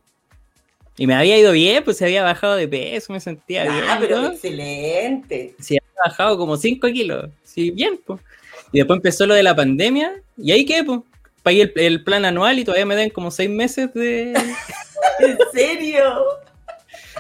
[0.96, 3.84] Y me había ido bien, pues se había bajado de peso, me sentía ah, bien.
[3.88, 5.54] Ah, pero excelente.
[5.58, 7.30] Sí, había bajado como 5 kilos.
[7.42, 8.20] Sí, bien, pues.
[8.72, 11.00] Y después empezó lo de la pandemia, y ahí qué, pues
[11.44, 14.32] pagué el, plan anual y todavía me dan como seis meses de.
[15.20, 16.24] ¿En serio?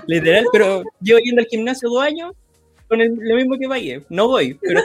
[0.06, 2.32] Literal, pero llevo yendo al gimnasio dos años
[2.88, 4.04] con lo mismo que pagué.
[4.08, 4.80] No voy, pero.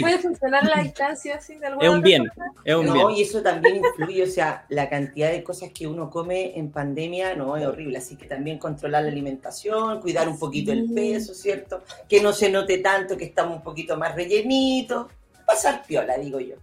[0.00, 2.28] ¿Puede funcionar la distancia así de alguna Es un bien,
[2.64, 6.10] es un no, y eso también influye, o sea, la cantidad de cosas que uno
[6.10, 10.72] come en pandemia no es horrible, así que también controlar la alimentación, cuidar un poquito
[10.72, 11.82] el peso, ¿cierto?
[12.08, 15.06] Que no se note tanto que estamos un poquito más rellenitos,
[15.46, 16.56] pasar piola, digo yo.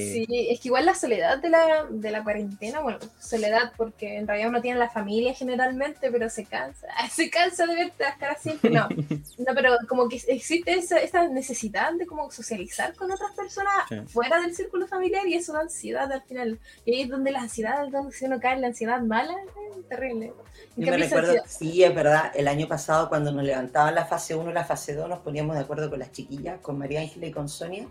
[0.00, 0.26] Sí.
[0.50, 4.50] es que igual la soledad de la, de la cuarentena, bueno, soledad porque en realidad
[4.50, 8.70] uno tiene la familia generalmente, pero se cansa, se cansa de verte las caras siempre,
[8.70, 8.88] no,
[9.38, 13.74] no, pero como que existe esa, esa necesidad de como socializar con otras personas
[14.08, 17.40] fuera del círculo familiar y eso da ansiedad al final, y ahí es donde la
[17.40, 19.34] ansiedad, donde si uno cae en la ansiedad mala,
[19.78, 20.32] es terrible.
[20.76, 24.50] Yo me recuerdo, sí, es verdad, el año pasado cuando nos levantaban la fase 1
[24.50, 27.32] y la fase 2 nos poníamos de acuerdo con las chiquillas, con María Ángela y
[27.32, 27.86] con Sonia,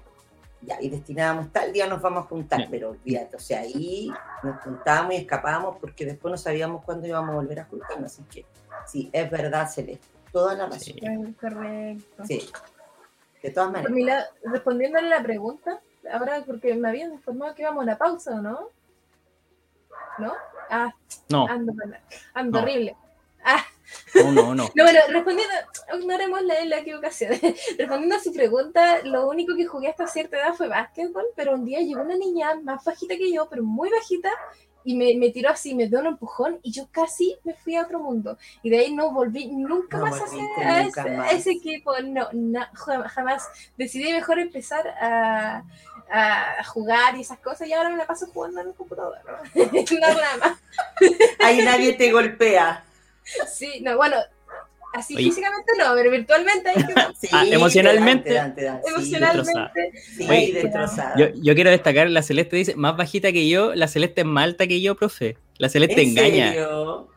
[0.62, 4.12] ya, y destinábamos tal día nos vamos a juntar, pero olvídate, o sea, ahí
[4.44, 8.24] nos juntábamos y escapábamos porque después no sabíamos cuándo íbamos a volver a juntarnos, así
[8.24, 8.46] que
[8.86, 11.34] sí, es verdad, Celeste, toda la razón.
[11.40, 12.26] correcto.
[12.26, 12.50] Sí,
[13.42, 14.30] de todas maneras.
[14.44, 18.70] respondiéndole la pregunta, ahora porque me habían informado que íbamos a una pausa, ¿o no?
[20.20, 20.34] ¿No?
[20.70, 20.94] Ah,
[21.30, 21.48] no.
[21.48, 21.74] ando,
[22.34, 22.96] ando horrible.
[23.44, 23.64] Ah,
[24.16, 24.70] no, no, no.
[24.76, 25.54] bueno, respondiendo,
[25.98, 27.32] ignoremos la, la equivocación.
[27.78, 31.66] respondiendo a su pregunta, lo único que jugué hasta cierta edad fue básquetbol, pero un
[31.66, 34.30] día llegó una niña más bajita que yo, pero muy bajita,
[34.84, 37.84] y me, me, tiró así, me dio un empujón y yo casi me fui a
[37.84, 38.38] otro mundo.
[38.64, 40.82] Y de ahí no volví nunca más a,
[41.32, 42.66] ese, equipo, no, no,
[43.10, 43.48] jamás.
[43.78, 45.64] Decidí mejor empezar a,
[46.12, 49.18] a, jugar y esas cosas y ahora me la paso jugando en el computador.
[49.26, 50.00] ¿no?
[50.00, 50.60] nada más.
[51.40, 52.86] Ahí nadie te golpea.
[53.48, 54.18] Sí, no, bueno,
[54.94, 56.94] así físicamente no, pero virtualmente hay que...
[57.20, 58.36] sí, ah, emocionalmente.
[58.88, 59.92] emocionalmente.
[60.18, 61.16] Sí, destrozada.
[61.18, 64.44] Yo, yo, quiero destacar, la Celeste dice, más bajita que yo, la Celeste es más
[64.44, 65.38] alta que yo, profe.
[65.58, 66.56] La Celeste engaña.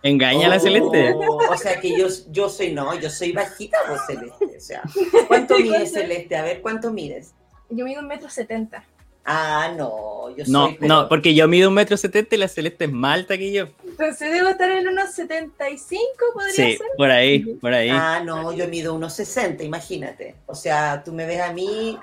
[0.02, 1.14] Engaña a la Celeste.
[1.14, 4.56] Oh, o sea que yo, yo soy, no, yo soy bajita vos, Celeste.
[4.58, 4.82] O sea,
[5.28, 6.36] ¿cuánto mides, Celeste?
[6.36, 7.32] A ver, ¿cuánto mides?
[7.70, 8.84] Yo mido un metro setenta.
[9.24, 10.52] Ah, no, yo soy.
[10.52, 13.52] No, no, porque yo mido un metro setenta y la Celeste es más alta que
[13.52, 13.68] yo.
[13.84, 16.86] Entonces debo estar en unos 75, podría sí, ser.
[16.96, 17.88] por ahí, por ahí.
[17.90, 20.34] Ah, no, yo mido unos 60, imagínate.
[20.46, 21.98] O sea, tú me ves a mí,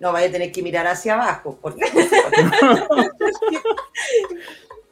[0.00, 1.58] no vaya a tener que mirar hacia abajo.
[1.60, 1.84] Porque...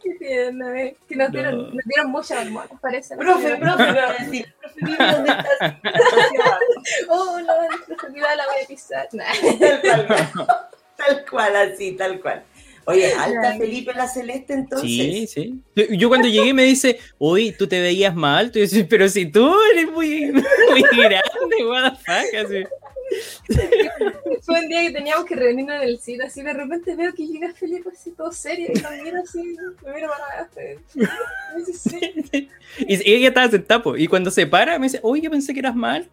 [0.03, 0.97] Qué tierno, eh.
[1.09, 3.17] Que nos dieron, nos dieron muchas hormonas, parece.
[3.17, 5.77] Profe, profe, me va a decir, profe, dónde estás.
[7.09, 7.53] oh, no,
[7.87, 9.09] profe, mira, la voy a pisar.
[9.11, 9.23] Cual,
[11.07, 12.45] tal cual, así, tal cual.
[12.85, 14.89] Oye, alta Felipe la Celeste entonces.
[14.89, 15.61] Sí, sí.
[15.97, 18.59] Yo, cuando llegué me dice, uy, tú te veías mal alto.
[18.59, 22.65] Y yo, pero si tú eres muy, muy grande, what the fuck, así.
[24.43, 27.27] Fue un día que teníamos que reunirnos en el cine, así de repente veo que
[27.27, 30.49] llega Felipe así todo serio y me mira así, me mira para
[32.79, 35.77] Y ella estaba sentada, y cuando se para me dice, uy, yo pensé que eras
[35.77, 36.09] mal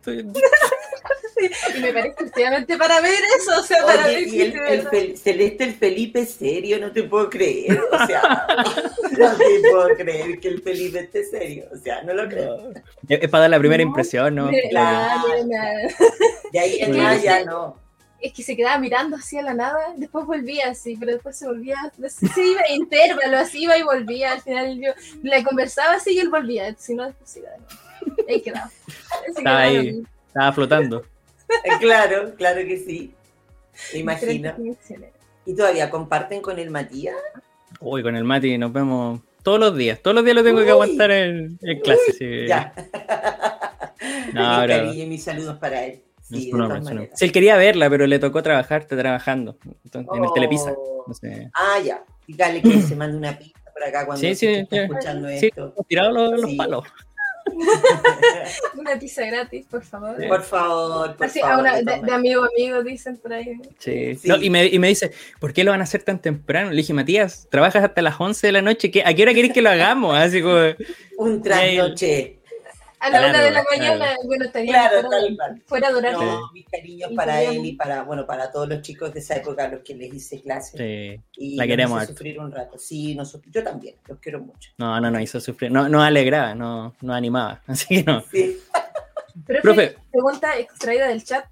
[1.76, 4.60] y me parece efectivamente para ver eso, o sea, para ver y el,
[4.92, 8.48] el Celeste, el Felipe, serio, no te puedo creer, o sea,
[9.18, 12.74] no te puedo creer que el Felipe esté serio, o sea, no lo creo.
[13.08, 14.50] Es para dar la primera impresión, ¿no?
[14.70, 15.24] Claro.
[16.52, 17.78] Y ahí en ya no.
[18.22, 21.48] Es que se quedaba mirando así a la nada, después volvía así, pero después se
[21.48, 21.78] volvía,
[22.10, 24.92] se iba a intervalo, así iba y volvía, al final yo
[25.24, 27.50] le conversaba así y él volvía, si no, después iba
[28.28, 28.70] Ahí quedaba.
[29.26, 31.06] Estaba ahí, estaba flotando.
[31.80, 33.14] claro, claro que sí.
[33.94, 34.54] Me imagino.
[35.46, 37.16] ¿Y todavía comparten con el Matías?
[37.80, 40.02] Uy, con el Mati nos vemos todos los días.
[40.02, 42.14] Todos los días lo tengo que aguantar en, clase.
[42.18, 42.48] sí.
[42.48, 42.74] Ya.
[44.34, 46.02] No, mi cariño y mis saludos para él.
[46.30, 50.76] Sí, sí, él quería verla, pero le tocó trabajar, está trabajando entonces, en el Telepisa.
[51.08, 51.50] No sé.
[51.54, 52.04] Ah, ya.
[52.28, 55.74] Dígale que se mande una pista por acá cuando sí, está escuchando esto.
[55.88, 56.86] Tirado los, los palos.
[58.78, 60.28] una pizza gratis, por favor.
[60.28, 61.62] Por favor, por Así, favor.
[61.62, 63.60] Una, de, de, amigo amigo, dicen por ahí.
[63.80, 64.16] Sí.
[64.16, 64.28] sí.
[64.28, 66.70] No, y, me, y, me, dice, ¿por qué lo van a hacer tan temprano?
[66.70, 68.92] Le dije, Matías, trabajas hasta las 11 de la noche.
[69.04, 70.16] ¿A qué hora querés que lo hagamos?
[70.16, 70.60] Así como...
[71.18, 72.39] Un trasnoche.
[73.02, 75.64] A la una de la mañana, bueno, estaría claro, fuera, tal cual.
[75.66, 79.22] fuera de No, mis cariños para él y para, bueno, para todos los chicos de
[79.22, 80.78] esa época a los que les hice clase.
[80.78, 82.04] Sí, y la queremos.
[82.04, 82.78] Hizo sufrir un rato.
[82.78, 84.72] Sí, nosotros, yo también, los quiero mucho.
[84.78, 85.72] No, no, no hizo sufrir.
[85.72, 87.62] No, no alegraba, no, no animaba.
[87.68, 88.22] Así que no.
[88.30, 88.60] Sí.
[89.46, 91.46] Profe, Profe, pregunta extraída del chat.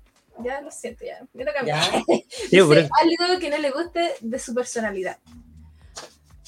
[0.44, 1.26] Ya lo siento, ya.
[1.34, 1.80] Me toca ya.
[2.52, 5.18] Dice, algo que no le guste de su personalidad.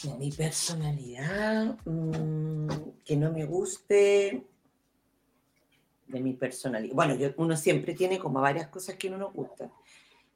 [0.04, 2.70] De mi personalidad, mmm,
[3.06, 4.44] que no me guste
[6.10, 6.96] de mi personalidad.
[6.96, 9.72] Bueno, yo, uno siempre tiene como varias cosas que no nos gustan,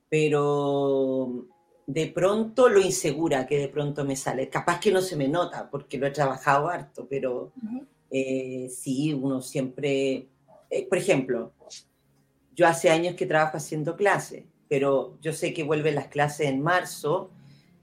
[0.09, 1.47] pero
[1.85, 4.49] de pronto lo insegura que de pronto me sale.
[4.49, 7.51] Capaz que no se me nota porque lo he trabajado harto, pero
[8.09, 10.27] eh, sí, uno siempre,
[10.69, 11.51] eh, por ejemplo,
[12.55, 16.61] yo hace años que trabajo haciendo clases, pero yo sé que vuelven las clases en
[16.61, 17.31] marzo,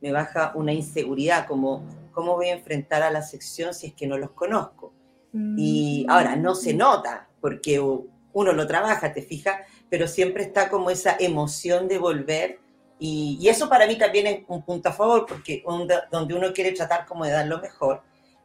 [0.00, 4.06] me baja una inseguridad como cómo voy a enfrentar a la sección si es que
[4.06, 4.92] no los conozco.
[5.32, 6.10] Y mm.
[6.10, 9.56] ahora no se nota, porque uno lo trabaja, te fijas,
[9.88, 12.58] pero siempre está como esa emoción de volver
[13.02, 16.72] Y, y, eso para mí también es un punto a favor, porque donde uno quiere
[16.72, 18.02] tratar como de dar lo mejor,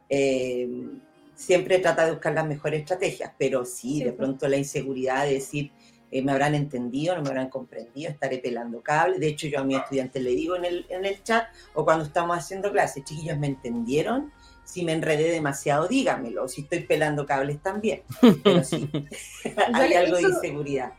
[0.08, 0.66] eh,
[1.34, 5.70] siempre trata de buscar las mejores estrategias, pero sí, de pronto la inseguridad de decir,
[6.10, 9.18] eh, me habrán entendido, no me habrán comprendido, estaré pelando cable.
[9.18, 12.04] De hecho, yo a mis estudiantes le digo en el, en el chat o cuando
[12.04, 14.32] estamos haciendo clases, chiquillos, ¿me entendieron?
[14.66, 16.46] Si me enredé demasiado, dígamelo.
[16.48, 18.02] Si estoy pelando cables también.
[18.44, 18.90] Pero sí,
[19.72, 20.92] hay algo de inseguridad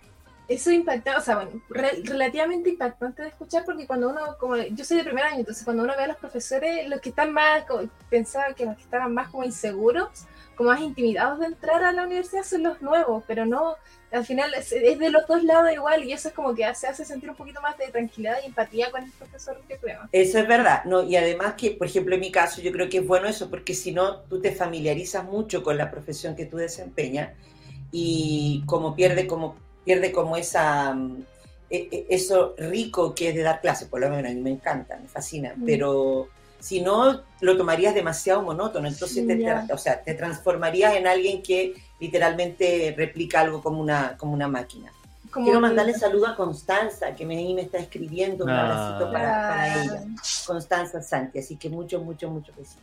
[0.47, 4.97] eso impacta, o sea, bueno, relativamente impactante de escuchar porque cuando uno, como yo soy
[4.97, 7.65] de primer año, entonces cuando uno ve a los profesores, los que están más,
[8.09, 10.25] pensaba que los que estaban más como inseguros,
[10.57, 13.75] como más intimidados de entrar a la universidad son los nuevos, pero no,
[14.11, 17.05] al final es, de los dos lados igual y eso es como que se hace
[17.05, 20.09] sentir un poquito más de tranquilidad y empatía con el profesor que prueba.
[20.11, 22.97] Eso es verdad, no, y además que, por ejemplo, en mi caso yo creo que
[22.97, 26.57] es bueno eso porque si no, tú te familiarizas mucho con la profesión que tú
[26.57, 27.33] desempeñas
[27.91, 31.23] y como pierde como pierde como esa, mm,
[31.69, 34.49] e, e, eso rico que es de dar clases, por lo menos a mí me
[34.49, 35.65] encanta, me fascina, mm.
[35.65, 36.27] pero
[36.59, 41.73] si no lo tomarías demasiado monótono, entonces te, o sea, te transformarías en alguien que
[41.99, 44.91] literalmente replica algo como una, como una máquina.
[45.31, 50.03] Quiero mandarle saludo a Constanza, que me, me está escribiendo un abracito para, para, ella.
[50.47, 52.81] Constanza Santi, así que mucho, mucho, mucho besito.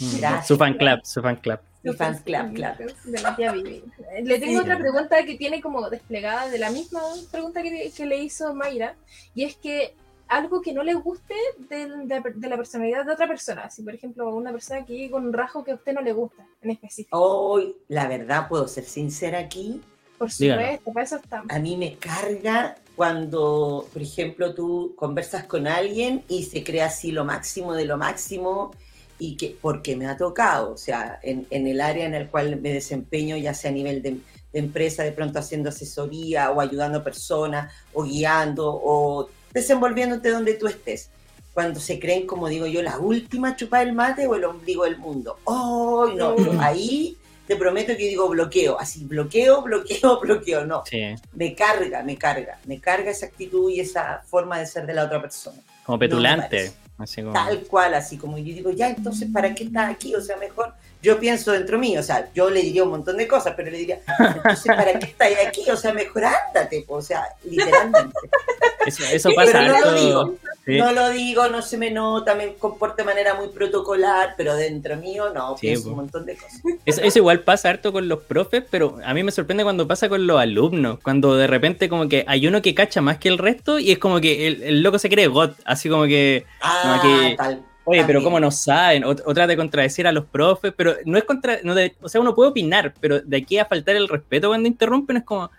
[0.00, 0.18] Mm.
[0.18, 0.46] Gracias.
[0.48, 1.60] Su fan club, su fan club.
[1.82, 2.86] Mi fans club, claro.
[3.04, 3.82] De la tía Vivi.
[4.22, 8.18] Le tengo otra pregunta que tiene como desplegada de la misma pregunta que, que le
[8.18, 8.94] hizo Mayra,
[9.34, 9.94] y es que
[10.32, 11.34] algo que no le guste
[11.68, 13.68] de, de, la personalidad de otra persona.
[13.70, 16.46] Si, por ejemplo, una persona que con un rasgo que a usted no le gusta,
[16.62, 17.18] en específico.
[17.18, 19.82] Hoy, la verdad, puedo ser sincera aquí.
[20.18, 21.46] Por supuesto, para eso estamos.
[21.50, 27.12] A mí me carga cuando, por ejemplo, tú conversas con alguien y se crea así
[27.12, 28.70] lo máximo de lo máximo
[29.18, 32.60] y que porque me ha tocado, o sea, en, en, el área en el cual
[32.60, 34.20] me desempeño, ya sea a nivel de,
[34.52, 40.66] empresa, de pronto haciendo asesoría o ayudando a personas o guiando o desenvolviéndote donde tú
[40.66, 41.10] estés.
[41.54, 44.96] Cuando se creen, como digo yo, la última chupa del mate o el ombligo del
[44.96, 45.38] mundo.
[45.44, 46.34] ¡Oh, no!
[46.60, 50.64] Ahí te prometo que digo bloqueo, así bloqueo, bloqueo, bloqueo.
[50.64, 50.82] No,
[51.34, 55.04] me carga, me carga, me carga esa actitud y esa forma de ser de la
[55.04, 55.58] otra persona.
[55.84, 56.72] Como petulante.
[57.32, 60.14] Tal cual, así como yo digo, ya, entonces, ¿para qué estás aquí?
[60.14, 63.26] O sea, mejor, yo pienso dentro mío, o sea, yo le diría un montón de
[63.26, 65.68] cosas, pero le diría, entonces, ¿para qué estás aquí?
[65.68, 68.16] O sea, mejor ándate, o sea, literalmente.
[68.86, 69.62] Eso, pasa.
[69.62, 70.34] no lo digo,
[70.66, 74.96] no lo digo, no se me nota, me comporto de manera muy protocolar, pero dentro
[74.96, 76.60] mío no, pienso un montón de cosas.
[76.86, 80.26] Eso, igual pasa harto con los profes, pero a mí me sorprende cuando pasa con
[80.26, 83.78] los alumnos, cuando de repente como que hay uno que cacha más que el resto
[83.78, 86.44] y es como que el, loco se cree God, así como que...
[86.60, 87.02] Ah,
[87.36, 87.64] tal.
[87.84, 89.04] Oye, pero ¿cómo no saben?
[89.04, 91.58] O, trata de contradecir a los profes, pero no es contra...
[91.62, 95.18] No o sea, uno puede opinar, pero de aquí a faltar el respeto cuando interrumpen
[95.18, 95.50] es como...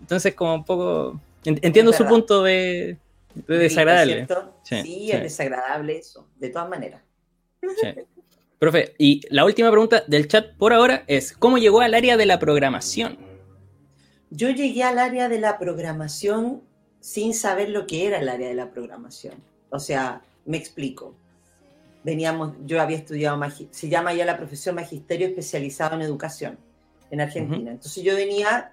[0.00, 1.20] Entonces como un poco...
[1.44, 2.98] Entiendo su punto de
[3.34, 4.26] desagradable.
[4.62, 7.02] Sí, es desagradable eso, de todas maneras.
[8.58, 12.26] Profe, y la última pregunta del chat por ahora es, ¿cómo llegó al área de
[12.26, 13.18] la programación?
[14.30, 16.62] Yo llegué al área de la programación
[17.00, 19.34] sin saber lo que era el área de la programación.
[19.70, 21.14] O sea, me explico.
[22.02, 23.38] Veníamos, yo había estudiado,
[23.70, 26.58] se llama ya la profesión magisterio especializado en educación
[27.10, 27.72] en Argentina.
[27.72, 28.72] Entonces yo venía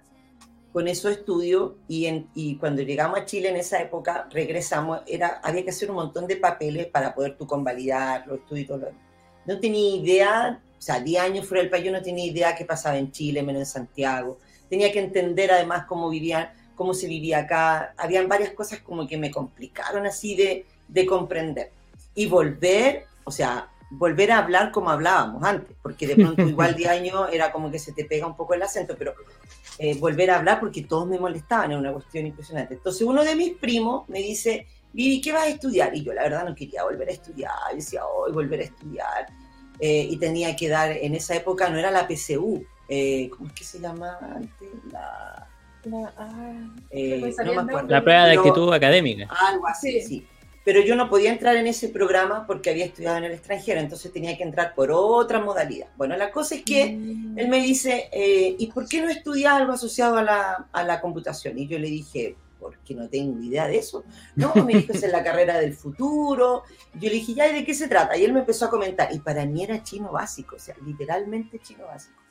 [0.78, 5.40] con esos estudios y, en, y cuando llegamos a Chile en esa época, regresamos, era,
[5.44, 8.78] había que hacer un montón de papeles para poder tú convalidar los estudios y todo
[8.78, 9.02] lo demás.
[9.48, 12.64] No tenía idea, o sea, 10 años fuera del país, yo no tenía idea qué
[12.64, 14.38] pasaba en Chile, menos en Santiago.
[14.70, 17.96] Tenía que entender además cómo vivían, cómo se vivía acá.
[17.98, 21.72] Habían varias cosas como que me complicaron así de, de comprender.
[22.14, 26.88] Y volver, o sea, volver a hablar como hablábamos antes, porque de pronto igual de
[26.88, 29.14] año era como que se te pega un poco el acento, pero
[29.80, 32.76] eh, volver a hablar porque todos me molestaban, era una cuestión impresionante.
[32.76, 35.94] Entonces uno de mis primos me dice, Vivi, ¿qué vas a estudiar?
[35.94, 39.28] Y yo la verdad no quería volver a estudiar, yo decía, hoy volver a estudiar.
[39.80, 43.54] Eh, y tenía que dar, en esa época no era la PCU, eh, ¿cómo es
[43.54, 44.70] que se llama antes?
[44.90, 45.48] La,
[45.84, 46.54] la, ah,
[47.46, 47.90] no me acuerdo.
[47.90, 49.28] la prueba de actitud académica.
[49.30, 50.28] Algo así, sí
[50.68, 54.12] pero yo no podía entrar en ese programa porque había estudiado en el extranjero, entonces
[54.12, 55.88] tenía que entrar por otra modalidad.
[55.96, 57.40] Bueno, la cosa es que mm.
[57.40, 61.00] él me dice, eh, ¿y por qué no estudias algo asociado a la, a la,
[61.00, 61.58] computación?
[61.58, 64.04] Y yo le dije, porque no tengo idea de eso.
[64.36, 66.64] No, me dijo, es en la carrera del futuro.
[66.96, 68.18] Yo le dije, ya, ¿y de qué se trata?
[68.18, 71.60] Y él me empezó a comentar, y para mí era chino básico, o sea, literalmente
[71.60, 72.22] chino básico.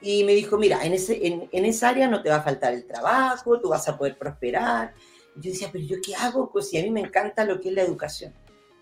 [0.00, 2.72] Y me dijo, mira, en, ese, en, en esa área no te va a faltar
[2.72, 4.94] el trabajo, tú vas a poder prosperar,
[5.40, 6.50] yo decía, pero ¿yo qué hago?
[6.50, 8.32] Pues si a mí me encanta lo que es la educación.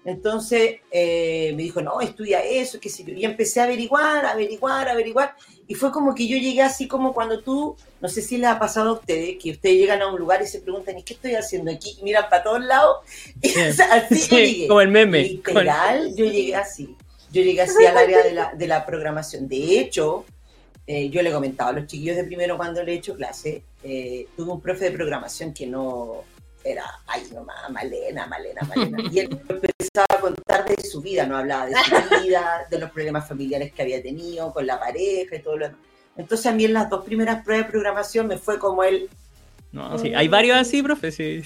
[0.04, 3.12] Entonces eh, me dijo, no, estudia eso, qué sé yo.
[3.12, 5.34] Y empecé a averiguar, averiguar, averiguar.
[5.66, 8.58] Y fue como que yo llegué así como cuando tú, no sé si les ha
[8.58, 11.34] pasado a ustedes, que ustedes llegan a un lugar y se preguntan, ¿y qué estoy
[11.34, 11.96] haciendo aquí?
[12.00, 12.98] Y miran para todos lados.
[13.42, 14.68] Y así sí, llegué.
[14.68, 15.22] Como el meme.
[15.24, 16.96] Literal, yo llegué así.
[17.32, 19.48] Yo llegué así al área de la, de la programación.
[19.48, 20.24] De hecho,
[20.86, 24.28] eh, yo le comentaba a los chiquillos de primero cuando le he hecho clase, eh,
[24.36, 26.22] tuve un profe de programación que no
[26.66, 28.98] era, ay, nomás, Malena, Malena, Malena.
[29.10, 32.90] Y él empezaba a contar de su vida, no hablaba de su vida, de los
[32.90, 35.80] problemas familiares que había tenido con la pareja y todo lo demás.
[36.16, 39.08] Entonces a mí en las dos primeras pruebas de programación me fue como él...
[39.72, 41.42] No, sí, hay varios así, profe, sí.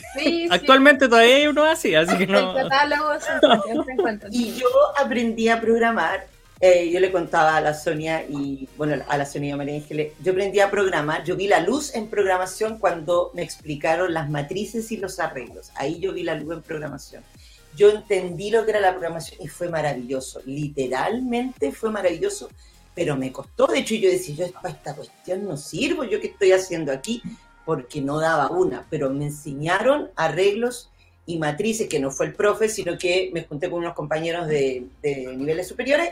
[0.51, 2.55] Actualmente todavía hay uno así, así que no...
[4.31, 6.30] y yo aprendí a programar
[6.63, 9.77] eh, yo le contaba a la Sonia y, bueno, a la Sonia y a María
[9.77, 14.29] Ángeles, yo aprendí a programar, yo vi la luz en programación cuando me explicaron las
[14.29, 15.73] matrices y los arreglos.
[15.75, 17.25] Ahí yo vi la luz en programación.
[17.75, 22.51] Yo entendí lo que era la programación y fue maravilloso, literalmente fue maravilloso,
[22.95, 23.67] pero me costó.
[23.67, 27.23] De hecho, yo decía, yo para esta cuestión no sirvo, yo qué estoy haciendo aquí,
[27.65, 30.91] porque no daba una, pero me enseñaron arreglos
[31.25, 34.85] y matrices, que no fue el profe, sino que me junté con unos compañeros de,
[35.01, 36.11] de niveles superiores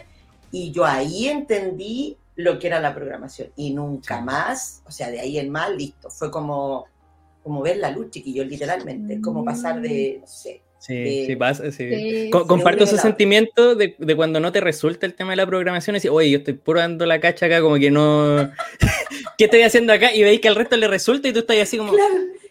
[0.51, 5.21] y yo ahí entendí lo que era la programación y nunca más, o sea, de
[5.21, 6.09] ahí en más, listo.
[6.09, 6.87] Fue como,
[7.43, 10.63] como ver la luz, chiquillo, literalmente, como pasar de, no sé.
[10.79, 12.31] Sí, sí, pasa, sí.
[12.31, 15.99] comparto ese sentimiento de, de, cuando no te resulta el tema de la programación y
[15.99, 18.53] decir, oye, yo estoy puro dando la cacha acá, como que no.
[19.37, 20.15] ¿Qué estoy haciendo acá?
[20.15, 21.93] Y veis que al resto le resulta y tú estás así como.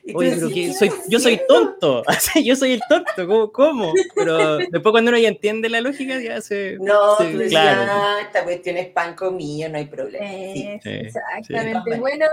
[0.15, 2.04] Oye, pero que soy, yo soy tonto,
[2.43, 3.52] yo soy el tonto, ¿cómo?
[3.52, 3.93] cómo?
[4.15, 6.78] Pero después cuando uno ya entiende la lógica, ya se...
[6.80, 7.17] No,
[7.50, 7.82] claro.
[7.91, 10.26] Ah, esta cuestión es pan comido, no hay problema.
[10.26, 12.26] exactamente, bueno,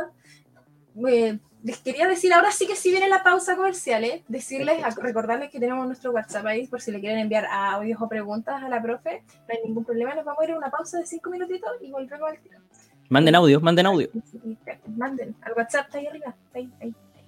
[1.09, 4.23] eh, les quería decir, ahora sí que si viene la pausa comercial, ¿eh?
[4.29, 8.63] decirles, recordarles que tenemos nuestro WhatsApp ahí por si le quieren enviar audios o preguntas
[8.63, 11.07] a la profe, no hay ningún problema, nos vamos a ir a una pausa de
[11.07, 12.59] cinco minutitos y volvemos al tiro.
[13.09, 14.09] Manden audio, manden audio.
[14.97, 16.71] Manden, al WhatsApp está ahí arriba, ahí,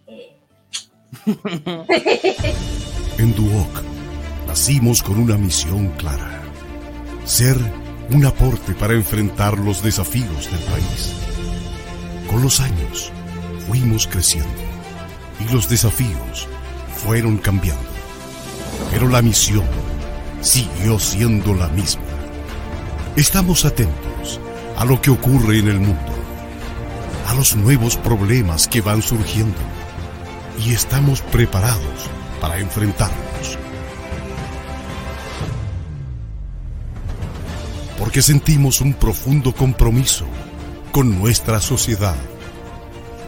[0.07, 0.36] ahí.
[3.19, 3.83] en Duoc
[4.47, 6.43] nacimos con una misión clara.
[7.25, 7.59] Ser
[8.11, 11.13] un aporte para enfrentar los desafíos del país.
[12.31, 13.13] Con los años
[13.67, 14.49] fuimos creciendo
[15.41, 16.49] y los desafíos
[16.97, 17.83] fueron cambiando.
[18.91, 19.65] Pero la misión
[20.41, 22.03] siguió siendo la misma.
[23.17, 24.41] Estamos atentos
[24.77, 26.13] a lo que ocurre en el mundo,
[27.27, 29.76] a los nuevos problemas que van surgiendo
[30.65, 33.59] y estamos preparados para enfrentarlos.
[37.99, 40.27] Porque sentimos un profundo compromiso
[40.93, 42.17] con nuestra sociedad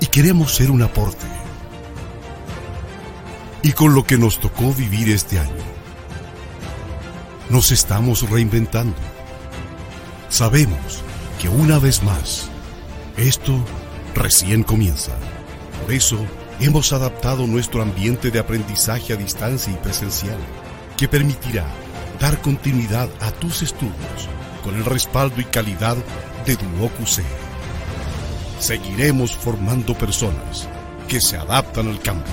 [0.00, 1.26] y queremos ser un aporte.
[3.62, 5.52] Y con lo que nos tocó vivir este año,
[7.50, 8.96] nos estamos reinventando.
[10.28, 11.02] Sabemos
[11.40, 12.48] que una vez más,
[13.16, 13.64] esto
[14.14, 15.12] recién comienza.
[15.82, 16.18] Por eso,
[16.60, 20.38] hemos adaptado nuestro ambiente de aprendizaje a distancia y presencial,
[20.96, 21.66] que permitirá
[22.20, 24.28] dar continuidad a tus estudios
[24.64, 25.96] con el respaldo y calidad
[26.44, 27.22] de DuocuC.
[28.58, 30.68] Seguiremos formando personas
[31.06, 32.32] que se adaptan al cambio.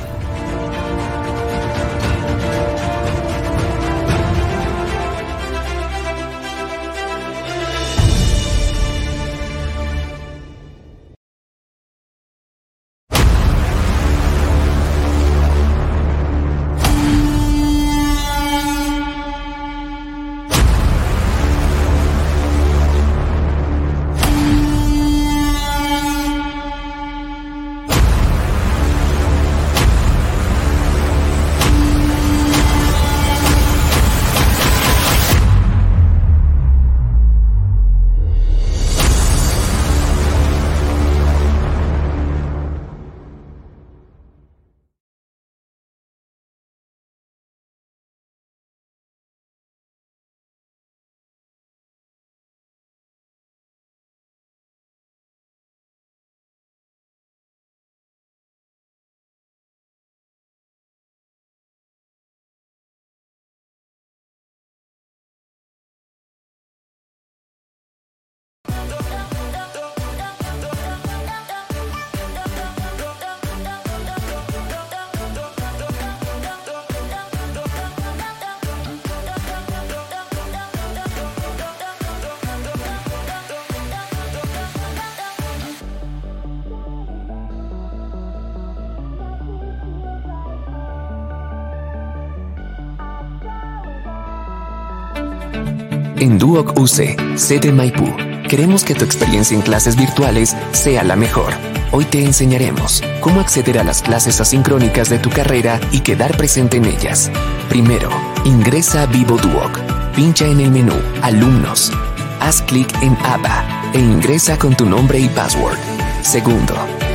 [96.26, 98.12] En Duoc UC, sede Maipú,
[98.50, 101.54] queremos que tu experiencia en clases virtuales sea la mejor.
[101.92, 106.78] Hoy te enseñaremos cómo acceder a las clases asincrónicas de tu carrera y quedar presente
[106.78, 107.30] en ellas.
[107.70, 108.10] Primero,
[108.44, 109.80] ingresa a Vivo Duoc.
[110.16, 111.92] Pincha en el menú Alumnos.
[112.40, 115.78] Haz clic en ABA e ingresa con tu nombre y password.
[116.24, 116.74] Segundo,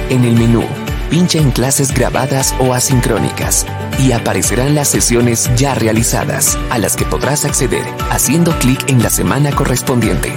[0.08, 0.62] en el menú,
[1.10, 3.66] pincha en clases grabadas o asincrónicas
[3.98, 9.10] y aparecerán las sesiones ya realizadas, a las que podrás acceder haciendo clic en la
[9.10, 10.32] semana correspondiente.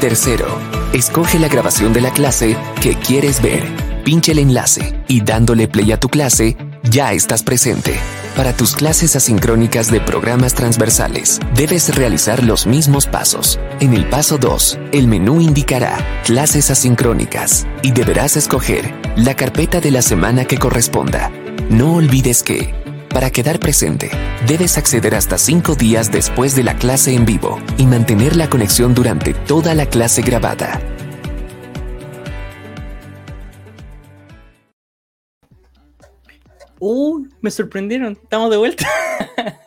[0.00, 0.46] Tercero,
[0.92, 3.64] escoge la grabación de la clase que quieres ver.
[4.04, 7.98] Pinche el enlace y dándole play a tu clase, ya estás presente.
[8.38, 13.58] Para tus clases asincrónicas de programas transversales, debes realizar los mismos pasos.
[13.80, 19.90] En el paso 2, el menú indicará clases asincrónicas y deberás escoger la carpeta de
[19.90, 21.32] la semana que corresponda.
[21.68, 22.72] No olvides que,
[23.08, 24.08] para quedar presente,
[24.46, 28.94] debes acceder hasta 5 días después de la clase en vivo y mantener la conexión
[28.94, 30.80] durante toda la clase grabada.
[36.80, 38.12] Uh, me sorprendieron.
[38.12, 38.86] Estamos de vuelta.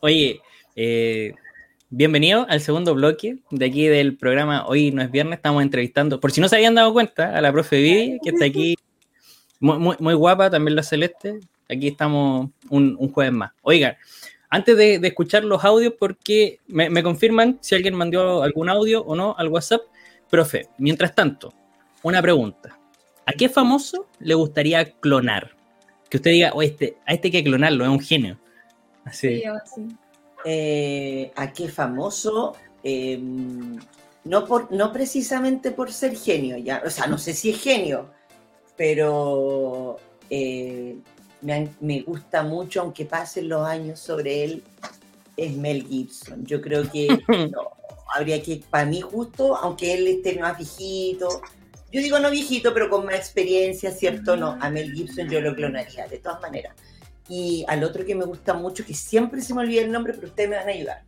[0.00, 0.40] Oye,
[0.76, 1.34] eh,
[1.90, 4.64] bienvenido al segundo bloque de aquí del programa.
[4.66, 7.50] Hoy no es viernes, estamos entrevistando, por si no se habían dado cuenta, a la
[7.50, 8.76] profe Vivi, que está aquí
[9.58, 11.40] muy, muy, guapa, también la Celeste.
[11.68, 13.50] Aquí estamos un, un jueves más.
[13.62, 13.96] Oigan,
[14.50, 19.02] antes de, de, escuchar los audios, porque me, me confirman si alguien mandó algún audio
[19.02, 19.82] o no al WhatsApp.
[20.30, 21.52] Profe, mientras tanto,
[22.02, 22.78] una pregunta.
[23.26, 25.57] ¿A qué famoso le gustaría clonar?
[26.08, 28.38] Que usted diga, oh, este, a este hay que clonarlo, es un genio.
[29.04, 29.40] Así.
[29.40, 29.42] Sí,
[29.74, 29.96] sí.
[30.44, 32.54] Eh, ¿A qué famoso?
[32.82, 33.20] Eh,
[34.24, 38.10] no, por, no precisamente por ser genio, ya, o sea, no sé si es genio,
[38.76, 39.96] pero
[40.30, 40.96] eh,
[41.40, 44.62] me, me, gusta mucho, aunque pasen los años sobre él,
[45.36, 46.44] es Mel Gibson.
[46.44, 47.08] Yo creo que
[47.52, 47.70] no,
[48.14, 51.42] habría que, para mí justo, aunque él esté más viejito,
[51.90, 54.36] yo digo no viejito, pero con más experiencia, ¿cierto?
[54.36, 56.74] No, a Mel Gibson yo lo clonaría, de todas maneras.
[57.28, 60.28] Y al otro que me gusta mucho, que siempre se me olvida el nombre, pero
[60.28, 61.02] ustedes me van a ayudar,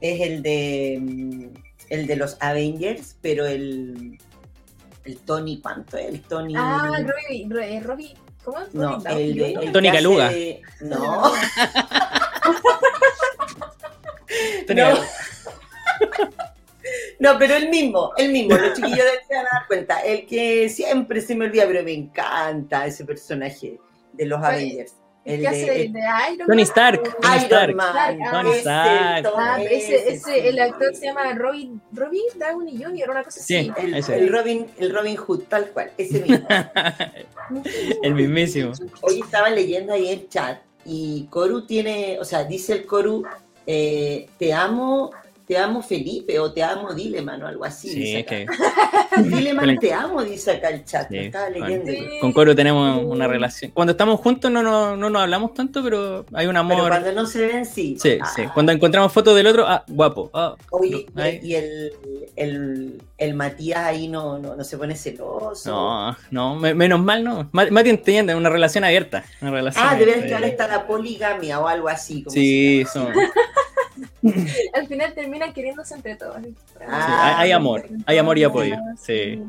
[0.00, 1.50] es el de,
[1.90, 4.18] el de los Avengers, pero el,
[5.04, 5.96] el Tony, ¿cuánto?
[5.96, 6.54] El Tony...
[6.56, 7.00] Ah,
[7.48, 8.14] Robbie, Robbie
[8.44, 8.58] ¿cómo?
[8.72, 10.30] No, el, de, el Tony Caluga.
[10.30, 11.32] De, no.
[14.74, 14.98] no.
[17.18, 20.00] No, pero el mismo, el mismo, los chiquillos se van a dar cuenta.
[20.00, 23.78] El que siempre se me olvida, pero me encanta ese personaje
[24.12, 24.94] de los Avengers.
[25.24, 26.00] El de, el de
[26.32, 27.02] Iron Tony Stark.
[27.20, 27.76] Tony Iron Stark.
[27.76, 28.18] Man.
[28.30, 29.28] Tony Stark.
[29.36, 33.70] Ah, ese, ese, el actor se llama Robin, Robin Downey Jr., una cosa Sí.
[33.70, 33.86] así.
[33.86, 34.16] El, Ese.
[34.16, 36.48] el Robin, el Robin Hood, tal cual, ese mismo.
[38.02, 38.72] el mismísimo.
[39.02, 43.26] Hoy estaba leyendo ahí el chat y Coru tiene, o sea, dice el Coru,
[43.66, 45.10] eh, te amo,
[45.48, 47.88] te amo Felipe o te amo Dileman o algo así.
[47.88, 48.46] Sí, es que.
[49.16, 51.08] Dileman te amo, dice acá el chat.
[51.08, 51.66] Sí, estaba bueno.
[51.66, 51.90] leyendo.
[51.90, 52.18] Sí.
[52.20, 53.70] con Coro tenemos una relación.
[53.72, 56.88] Cuando estamos juntos no, no, no nos hablamos tanto, pero hay un Pero amor.
[56.90, 57.96] cuando no se ven, sí.
[57.98, 58.42] Sí, Ah, sí.
[58.52, 60.30] Cuando encontramos fotos del otro, ah, guapo.
[60.34, 61.92] Ah, Oye, no, y el,
[62.36, 65.70] el, el Matías ahí no, no, no se pone celoso.
[65.70, 67.48] no, no, me- menos mal no.
[67.52, 69.24] Ma- Mati entiende, una relación abierta.
[69.40, 72.22] Una relación Ah, debe estar está la poligamia o algo así.
[72.22, 72.90] como Sí, llama.
[72.92, 73.12] son-
[74.74, 76.36] Al final terminan queriéndose entre todos.
[76.86, 78.76] Ah, hay, hay amor, hay amor y apoyo.
[78.96, 79.42] Sí.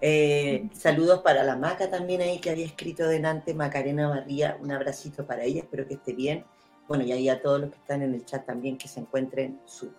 [0.00, 5.26] Eh, saludos para la Maca también ahí que había escrito delante, Macarena Barría, un abracito
[5.26, 6.44] para ella, espero que esté bien.
[6.86, 9.60] Bueno, y ahí a todos los que están en el chat también que se encuentren
[9.66, 9.98] súper.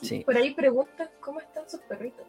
[0.00, 2.26] Sí, Por ahí preguntan cómo están sus perritos.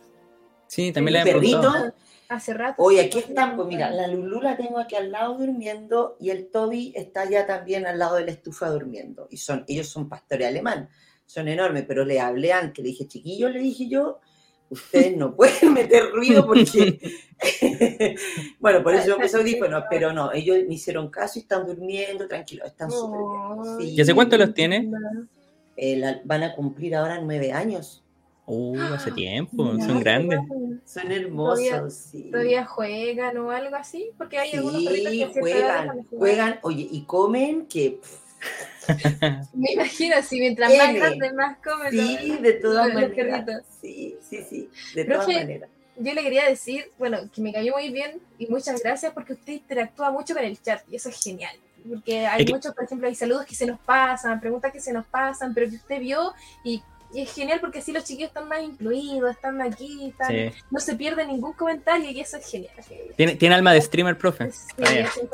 [0.67, 1.93] sí también le he preguntado.
[2.33, 2.81] Hace rato.
[2.81, 6.47] Oye, aquí están, pues mira, la Lulú la tengo aquí al lado durmiendo y el
[6.47, 9.27] Toby está allá también al lado de la estufa durmiendo.
[9.29, 10.89] Y son, ellos son pastores alemán,
[11.27, 14.19] son enormes, pero le hablé antes, le dije, chiquillos, le dije yo,
[14.69, 16.99] ustedes no pueden meter ruido porque...
[18.59, 22.27] bueno, por eso yo puse audífonos, pero no, ellos me hicieron caso y están durmiendo,
[22.27, 23.77] tranquilos, están súper bien.
[23.89, 23.95] Sí.
[23.95, 24.89] ¿Y hace cuánto los tiene?
[25.75, 28.02] Eh, la- van a cumplir ahora nueve años.
[28.45, 30.39] Uh, hace tiempo, son grandes.
[30.85, 32.29] Son hermosos, Todavía- sí.
[32.31, 34.09] ¿Todavía juegan o algo así?
[34.17, 37.99] Porque hay algunos perritos que Sí, juegan, juegan, oye, y comen que
[39.53, 41.91] Me imagino, si mientras más grandes más comen.
[41.91, 43.63] sí, de todas maneras.
[43.81, 45.69] Sí, sí, sí, de todas maneras.
[45.95, 49.53] Yo le quería decir, bueno, que me cayó muy bien y muchas gracias porque usted
[49.53, 51.55] interactúa mucho con el chat y eso es genial.
[51.87, 54.79] Porque hay Es que- muchos, por ejemplo, hay saludos que se nos pasan, preguntas que
[54.81, 56.33] se nos pasan, pero que usted vio
[56.63, 56.81] y,
[57.13, 60.51] y es genial porque así los chiquillos están más incluidos, están aquí, están, Sí.
[60.71, 62.73] no se pierde ningún comentario y eso es genial.
[63.15, 64.51] ¿Tiene, tiene alma de streamer, profe.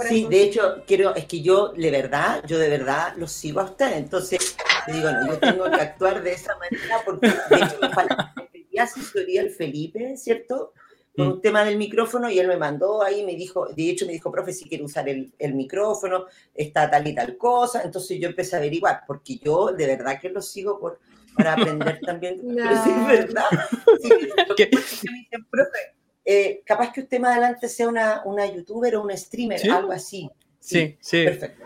[0.07, 3.65] Sí, de hecho, quiero, es que yo, de verdad, yo de verdad los sigo a
[3.65, 3.97] ustedes.
[3.97, 4.55] Entonces,
[4.87, 8.33] Yo digo, no, yo tengo que actuar de esa manera porque de hecho me, falta-
[8.79, 10.73] asesoría el Felipe, ¿cierto?
[11.15, 11.31] Con Mm.
[11.33, 14.31] un tema del micrófono y él me mandó ahí, me dijo, de hecho me dijo,
[14.31, 16.25] profe, si quiere usar el, el micrófono,
[16.55, 17.81] está tal y tal cosa.
[17.83, 20.99] Entonces yo empecé a averiguar, porque yo de verdad que lo sigo por,
[21.35, 22.39] para aprender también.
[22.55, 23.07] Pero sí es No.
[23.07, 23.45] verdad.
[24.01, 24.09] Sí,
[24.47, 24.69] lo ¿Qué?
[24.69, 25.79] que pasa es que me dicen, profe,
[26.25, 29.69] eh, capaz que usted más adelante sea una, una youtuber o una streamer, ¿Sí?
[29.69, 30.29] algo así.
[30.59, 31.23] Sí, sí.
[31.23, 31.65] Perfecto.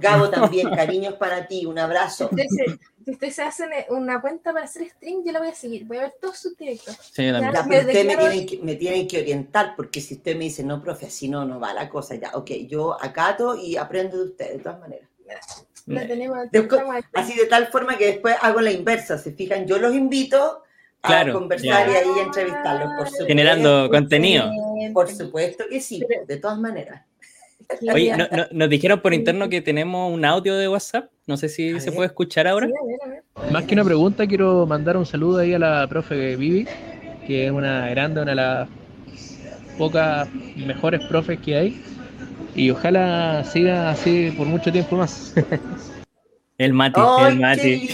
[0.00, 2.24] Gabo también, cariños para ti, un abrazo.
[2.30, 5.54] Ustedes se- Si ustedes se hacen una cuenta para hacer stream, yo la voy a
[5.54, 5.84] seguir.
[5.84, 6.96] Voy a ver todos sus directos.
[7.12, 7.22] Sí.
[7.26, 10.64] Ya, pero ustedes me tienen, que, me tienen que orientar, porque si usted me dice,
[10.64, 14.24] no, profe, así no, no va la cosa, ya, ok, yo acato y aprendo de
[14.30, 15.08] usted, de todas maneras.
[15.86, 16.38] La tenemos.
[17.12, 20.62] Así de tal forma que después hago la inversa, se fijan, yo los invito
[21.02, 21.92] a Claro, conversar ya.
[21.92, 23.26] y ahí a entrevistarlos, por supuesto.
[23.26, 24.50] Generando contenido.
[24.94, 27.02] Por supuesto que sí, de todas maneras.
[27.92, 31.10] Oye, no- no- nos dijeron por interno que tenemos un audio de WhatsApp.
[31.26, 31.96] No sé si A se ver.
[31.96, 32.66] puede escuchar ahora.
[32.66, 33.52] Sí, a ver, a ver.
[33.52, 36.66] Más que una pregunta, quiero mandar un saludo ahí a la profe Vivi,
[37.26, 38.68] que es una grande, una de las
[39.78, 41.82] pocas mejores profes que hay.
[42.54, 45.34] Y ojalá siga así por mucho tiempo más.
[46.56, 47.88] El Mati, ¡Ay, el qué Mati.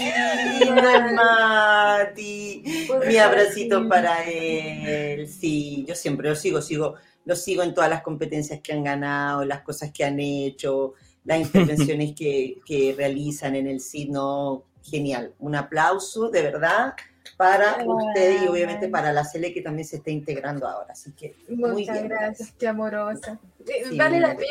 [0.59, 2.63] lindo el Mati!
[2.87, 5.27] Por Mi abracito para él.
[5.27, 6.93] Sí, yo siempre lo sigo, sigo,
[7.25, 10.93] lo sigo en todas las competencias que han ganado, las cosas que han hecho,
[11.23, 14.65] las intervenciones que, que realizan en el signo.
[14.83, 15.33] Genial.
[15.39, 16.93] Un aplauso, de verdad,
[17.41, 17.87] para Ay.
[17.87, 20.91] usted y obviamente para la Cele que también se está integrando ahora.
[20.91, 22.07] Así que muy Muchas bien.
[22.07, 23.39] gracias, qué amorosa.
[23.65, 24.47] Sí, vale la pena.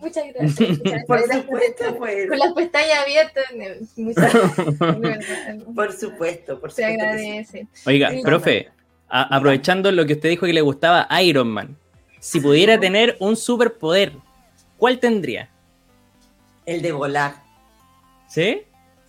[0.00, 0.68] Muchas gracias.
[0.84, 1.42] muchas Por gracias.
[1.44, 2.28] supuesto, pues.
[2.28, 3.44] Con las pestañas abiertas.
[3.96, 4.32] Muchas
[4.80, 5.62] gracias.
[5.72, 7.04] Por supuesto, por Se supuesto.
[7.04, 7.28] sí.
[7.28, 7.66] agradece.
[7.86, 8.22] Oiga, Sí.
[8.24, 8.70] profe,
[9.08, 11.76] a- aprovechando lo que usted dijo que le gustaba Iron Man,
[12.18, 14.14] si pudiera tener un superpoder,
[14.78, 15.48] ¿cuál tendría?
[16.66, 17.34] El de volar,
[18.28, 18.62] ¿Sí?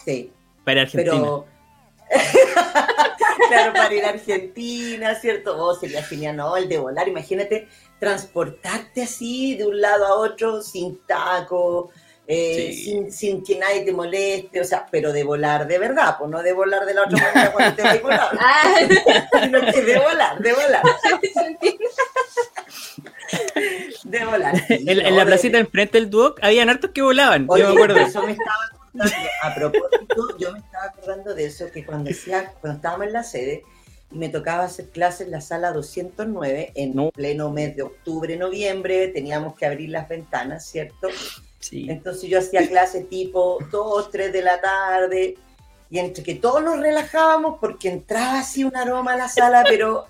[0.05, 0.31] sí.
[0.63, 1.13] Para Argentina.
[1.15, 1.45] Pero.
[3.49, 5.55] claro, para ir a Argentina, ¿cierto?
[5.57, 6.55] Oh, sería genial, ¿no?
[6.57, 7.67] El de volar, imagínate
[7.99, 11.91] transportarte así de un lado a otro sin taco,
[12.27, 12.83] eh, Sí.
[12.83, 16.41] sin, sin que nadie te moleste, o sea, pero de volar de verdad, pues no
[16.41, 17.99] de volar de la otra manera cuando te vas
[18.39, 20.83] Ah, de volar, de volar,
[24.03, 24.55] de volar.
[24.67, 27.75] sí, En, la de- placita enfrente del Duoc habían hartos que volaban, Oye, yo me
[27.75, 27.99] acuerdo.
[27.99, 28.57] eso me estaba.
[29.43, 33.23] A propósito, yo me estaba acordando de eso, que cuando, hacía, cuando estábamos en la
[33.23, 33.63] sede
[34.11, 37.11] y me tocaba hacer clases en la sala 209 en No.
[37.11, 41.07] pleno mes de octubre, noviembre, teníamos que abrir las ventanas, ¿cierto?
[41.59, 41.87] Sí.
[41.89, 45.37] Entonces yo hacía clases tipo 2, 3 de la tarde
[45.89, 50.05] y entre que todos nos relajábamos porque entraba así un aroma a la sala, pero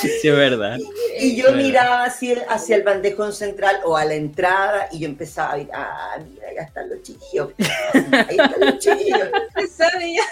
[0.00, 0.78] Sí, es verdad.
[1.18, 5.54] Y yo miraba hacia, hacia el bandejón central o a la entrada y yo empezaba
[5.54, 7.50] a ir, ah, mira, ahí están los chiquillos.
[8.12, 9.28] Ahí están los chiquillos.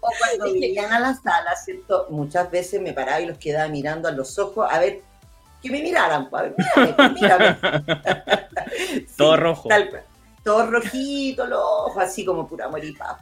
[0.00, 2.06] O cuando venían a la sala, ¿cierto?
[2.10, 5.00] Muchas veces me paraba y los quedaba mirando a los ojos a ver
[5.60, 6.30] que me miraran.
[6.30, 6.54] pues, A ver,
[7.12, 7.56] mírame, mírame.
[8.76, 9.68] Sí, Todo rojo.
[9.68, 9.88] tal
[10.46, 13.18] Todo rojito, los ojos, así como pura moripaz.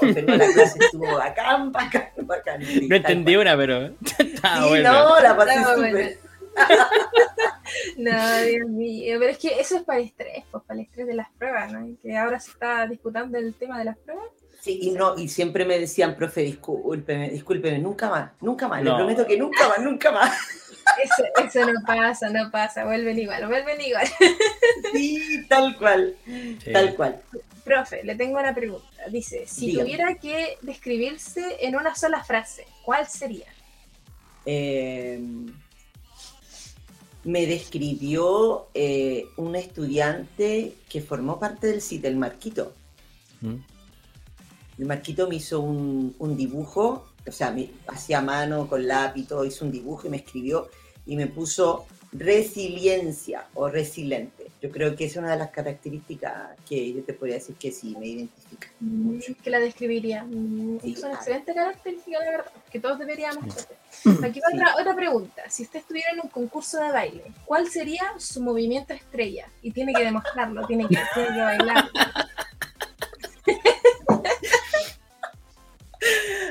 [0.00, 2.62] Pero la clase estuvo bacán, bacán, bacán.
[2.64, 3.86] sí, No entendí una, pero
[4.18, 4.92] estaba Sí, bueno.
[4.92, 6.18] no, la pasé súper.
[7.98, 9.16] No, Dios mío.
[9.18, 11.72] Pero es que eso es para el estrés, pues para el estrés de las pruebas,
[11.72, 11.86] ¿no?
[11.86, 14.26] Y que ahora se está disputando el tema de las pruebas.
[14.60, 18.90] Sí, y, no, y siempre me decían, profe, discúlpeme, discúlpeme, nunca más, nunca más, No.
[18.92, 20.32] le prometo que nunca más, nunca más.
[21.02, 22.84] Eso, eso no pasa, no pasa.
[22.84, 24.06] Vuelven igual, vuelven igual.
[24.92, 26.72] Sí, tal cual, Sí.
[26.72, 27.20] tal cual.
[27.64, 28.86] Profe, le tengo una pregunta.
[29.10, 29.84] Dice, si Dígame.
[29.84, 33.46] tuviera que describirse en una sola frase, ¿cuál sería?
[34.44, 35.20] Eh,
[37.24, 42.72] me describió eh, un estudiante que formó parte del CIT, el Marquito.
[43.40, 43.56] Mm.
[44.78, 49.44] El Marquito me hizo un, un dibujo, o sea, me hacía mano con lápiz, todo,
[49.44, 50.68] hizo un dibujo y me escribió
[51.06, 54.46] y me puso resiliencia o resiliente.
[54.62, 57.94] Yo creo que es una de las características que yo te podría decir que sí
[57.98, 58.68] me identifica.
[59.42, 60.24] ¿Qué la describiría?
[60.24, 64.24] Mm, Sí, es una excelente característica, la verdad, que todos deberíamos tener.
[64.24, 64.56] Aquí va Sí.
[64.56, 65.42] otra, otra pregunta.
[65.50, 69.48] Si usted estuviera en un concurso de baile, ¿cuál sería su movimiento estrella?
[69.62, 71.90] Y tiene que demostrarlo, tiene que, tiene que bailar.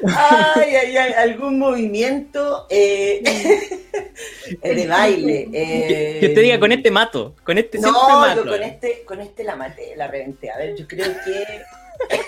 [0.07, 3.21] Ay, ay, ay, algún movimiento eh,
[4.63, 5.49] de baile.
[5.51, 8.43] Que, eh, que usted diga con este mato, con este siempre No, mato.
[8.45, 10.51] yo con este, con este la maté, la reventé.
[10.51, 11.43] A ver, yo creo que.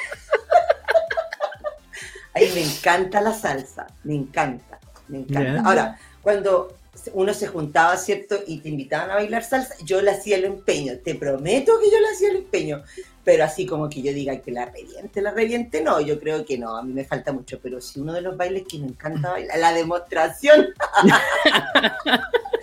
[2.33, 5.63] Ay, me encanta la salsa, me encanta, me encanta.
[5.65, 6.77] Ahora, cuando
[7.13, 8.37] uno se juntaba, ¿cierto?
[8.45, 11.99] Y te invitaban a bailar salsa, yo le hacía el empeño, te prometo que yo
[11.99, 12.83] le hacía el empeño,
[13.27, 16.57] pero así como que yo diga que la reviente, la reviente, no, yo creo que
[16.57, 19.31] no, a mí me falta mucho, pero si uno de los bailes que me encanta
[19.31, 20.69] bailar, la demostración.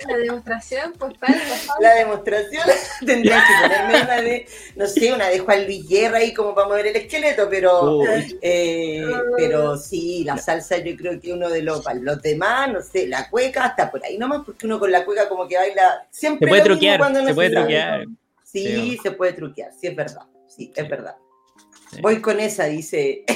[0.06, 1.34] La demostración, pues para
[1.80, 2.62] La demostración
[3.06, 4.46] tendría que ponerme una de,
[4.76, 8.00] no sé, una de Juan Luis Guerra ahí como para mover el esqueleto, pero,
[8.40, 9.04] eh,
[9.36, 13.28] pero sí, la salsa yo creo que uno de los, los demás, no sé, la
[13.28, 16.46] cueca, hasta por ahí nomás, porque uno con la cueca como que baila siempre.
[16.46, 18.04] Se puede truquear, se puede truquear.
[18.42, 20.22] Sí, se puede truquear, sí, es verdad,
[20.56, 21.16] sí, es verdad.
[22.00, 23.24] Voy con esa, dice.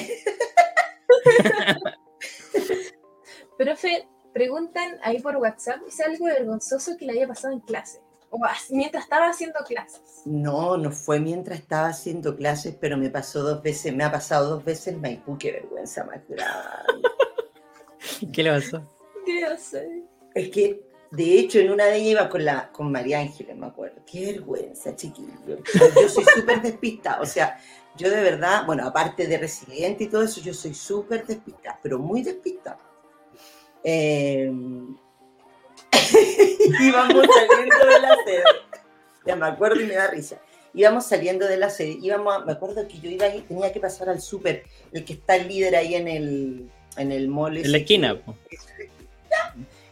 [3.58, 8.00] Profe, preguntan ahí por WhatsApp, ¿es algo vergonzoso que le haya pasado en clase?
[8.30, 8.38] O
[8.70, 10.22] mientras estaba haciendo clases.
[10.26, 14.50] No, no fue mientras estaba haciendo clases, pero me pasó dos veces, me ha pasado
[14.50, 17.08] dos veces en Maipú, qué vergüenza más grande.
[18.32, 18.82] ¿Qué le pasó?
[19.24, 20.04] ¿Qué hace?
[20.34, 23.66] Es que, de hecho, en una de ellas iba con, la, con María Ángeles, me
[23.66, 24.02] acuerdo.
[24.10, 25.32] Qué vergüenza, chiquillo.
[25.74, 27.58] Yo soy súper despistada, o sea,
[27.96, 31.98] yo de verdad, bueno, aparte de resiliente y todo eso, yo soy súper despistada, pero
[31.98, 32.78] muy despistada.
[33.82, 34.52] Eh,
[36.80, 38.42] íbamos saliendo de la sede.
[39.26, 40.40] Ya me acuerdo y me da risa.
[40.74, 41.98] Íbamos saliendo de la sede.
[42.02, 45.36] Íbamos me acuerdo que yo iba ahí, tenía que pasar al súper, el que está
[45.36, 47.56] el líder ahí en el, en el mall.
[47.56, 48.20] En la esquina.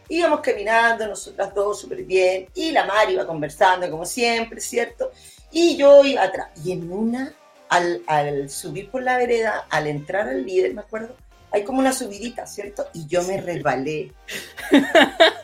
[0.09, 2.47] Íbamos caminando, nosotras dos súper bien.
[2.55, 5.11] Y la Mari iba conversando, como siempre, ¿cierto?
[5.51, 6.49] Y yo iba atrás.
[6.63, 7.33] Y en una,
[7.69, 11.15] al, al subir por la vereda, al entrar al líder, me acuerdo,
[11.51, 12.87] hay como una subidita, ¿cierto?
[12.93, 14.11] Y yo me resbalé.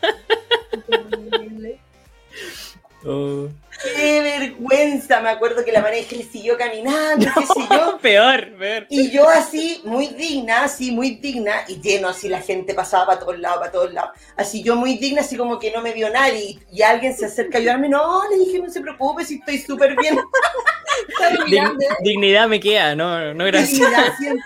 [3.06, 3.48] Oh.
[3.82, 5.20] ¡Qué vergüenza!
[5.20, 7.98] Me acuerdo que la maneja le siguió caminando, qué sé yo.
[8.02, 8.86] peor, peor.
[8.88, 13.20] Y yo así, muy digna, así, muy digna, y lleno así, la gente pasaba para
[13.20, 14.10] todos lados, para todos lados.
[14.36, 17.58] Así yo muy digna, así como que no me vio nadie, y, alguien se acerca
[17.58, 17.88] a ayudarme.
[17.88, 20.18] No, le dije, no se preocupe, si estoy súper bien.
[22.02, 23.80] dignidad me queda, no, no gracias.
[23.80, 24.44] Dignidad siempre.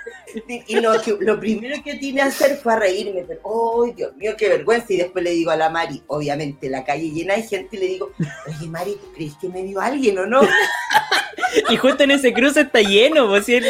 [0.67, 3.41] Y lo, lo primero que tiene que hacer fue a reírme, pero,
[3.85, 4.93] ¡ay, Dios mío, qué vergüenza!
[4.93, 7.87] Y después le digo a la Mari, obviamente la calle llena de gente, y le
[7.87, 8.13] digo,
[8.47, 10.41] oye, Mari, ¿tú crees que me vio alguien o no?
[11.71, 13.61] y justo en ese cruce está lleno, pues, si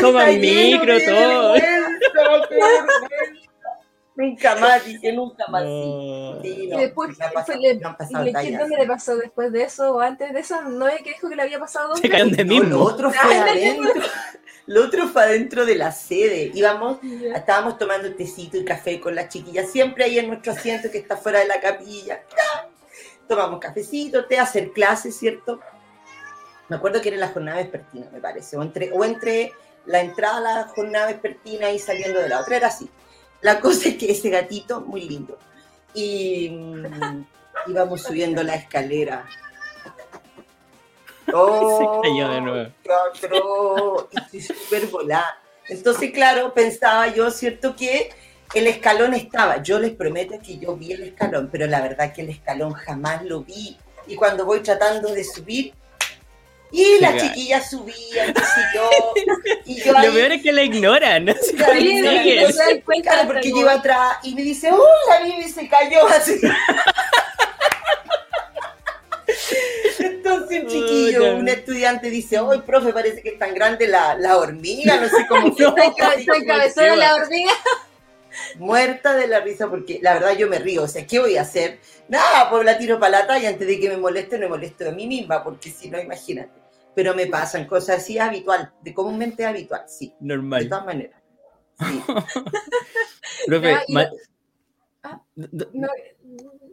[0.00, 1.54] toma micro, todo.
[4.16, 5.62] Nunca más, dije, nunca más.
[5.62, 6.40] Sí.
[6.42, 7.78] y después, le,
[8.58, 10.60] ¿dónde le pasó después de eso o antes de eso?
[10.62, 11.94] ¿No es que dijo que le había pasado?
[11.94, 12.68] Se caen de mismo.
[12.68, 14.02] lo otro fue adentro.
[14.66, 16.50] Lo otro fue adentro de la sede.
[16.52, 16.98] Íbamos,
[17.32, 21.16] estábamos tomando tecito y café con las chiquillas, siempre ahí en nuestro asiento que está
[21.16, 22.20] fuera de la capilla.
[23.28, 25.60] Tomamos cafecito, té, hacer clases, ¿cierto?
[26.68, 29.52] Me acuerdo que era la jornada vespertina, me parece, o entre, o entre
[29.86, 32.88] la entrada a la jornada vespertina y saliendo de la otra, era así.
[33.40, 35.38] La cosa es que ese gatito, muy lindo.
[35.94, 37.24] Y mm,
[37.68, 39.24] íbamos subiendo la escalera
[41.32, 42.72] Oh, Se cayó de nuevo.
[43.14, 45.38] Otro, y súper volada.
[45.68, 47.76] Entonces, claro, pensaba yo, ¿cierto?
[47.76, 48.10] Que
[48.54, 49.62] el escalón estaba.
[49.62, 53.22] Yo les prometo que yo vi el escalón, pero la verdad que el escalón jamás
[53.24, 53.76] lo vi.
[54.06, 55.74] Y cuando voy tratando de subir,
[56.70, 58.34] y las chiquillas subían,
[58.74, 58.90] yo,
[59.64, 61.24] y yo Lo peor es que la ignoran.
[61.26, 61.32] ¿no?
[61.32, 61.54] Sí,
[63.02, 66.06] claro, porque yo iba atrás y me dice, ¡oh, la Bibi se cayó!
[66.08, 66.38] Así.
[69.98, 74.36] Entonces un chiquillo, un estudiante dice, ¡ay, profe, parece que es tan grande la, la
[74.36, 74.96] hormiga!
[74.96, 75.56] No sé cómo...
[75.56, 77.52] Soy cabezona la hormiga.
[78.56, 80.82] Muerta de la risa porque la verdad yo me río.
[80.84, 81.78] O sea, ¿qué voy a hacer?
[82.08, 84.92] Nada, pues la tiro para la talla antes de que me moleste, me molesto a
[84.92, 86.52] mí misma, porque si no, imagínate.
[86.94, 90.14] Pero me pasan cosas así habitual, de comúnmente habitual, sí.
[90.20, 90.64] Normal.
[90.64, 91.22] De todas maneras.
[91.78, 92.02] Sí.
[93.46, 93.76] profe,
[95.02, 95.88] ah, no,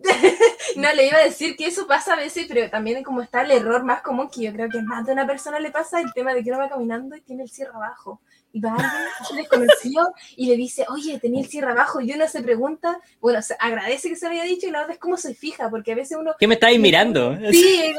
[0.75, 3.51] no, le iba a decir que eso pasa a veces, pero también como está el
[3.51, 6.33] error más común que yo creo que más de una persona le pasa el tema
[6.33, 8.21] de que uno va caminando y tiene el cierre abajo.
[8.55, 11.99] Y va alguien desconocido y le dice, oye, tenía el cierre abajo.
[11.99, 14.93] Y uno se pregunta, bueno, se agradece que se lo haya dicho y la verdad
[14.93, 16.31] es como se fija, porque a veces uno.
[16.39, 17.35] ¿Qué me estáis mirando?
[17.51, 17.93] Sí,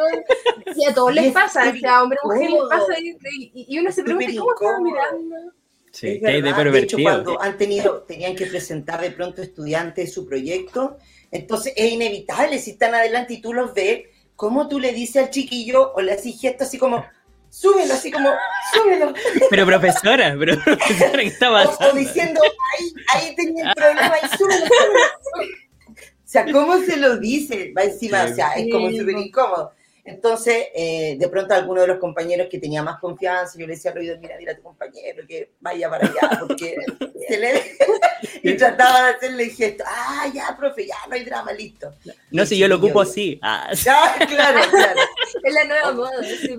[0.75, 2.95] y a todos les pasa, a hombre mujer les pasa.
[2.99, 5.37] Y, uno se pregunta, ¿cómo estaba mirando?
[5.93, 10.97] Sí, de, de hecho, cuando han tenido, tenían que presentar de pronto estudiantes su proyecto,
[11.31, 14.05] entonces es inevitable, si están adelante y tú los ves,
[14.37, 17.05] ¿cómo tú le dices al chiquillo o le haces gesto así como,
[17.57, 18.31] súbelo, así como,
[18.73, 19.15] súbelo?
[19.51, 21.93] Pero profesora, pero profesora, ¿qué está pasando?
[21.93, 25.57] O, diciendo, ahí, ahí tenía el problema, y súbelo, súbelo,
[25.89, 27.73] O sea, ¿cómo se lo dice?
[27.77, 29.73] Va encima, o sea, es como súper incómodo.
[30.07, 33.91] Entonces, eh, de pronto alguno de los compañeros que tenía más confianza, yo le decía
[33.91, 36.77] al oído, mira, dile a tu compañero que vaya para allá, porque
[37.29, 37.63] se le...
[38.43, 41.93] y trataba de hacerle gesto, ah, ya, profe, ya, no hay drama, listo.
[42.31, 43.39] No, si yo lo ocupo así.
[43.43, 45.01] Ah, Ya, claro, claro.
[45.43, 46.13] Es la nueva moda.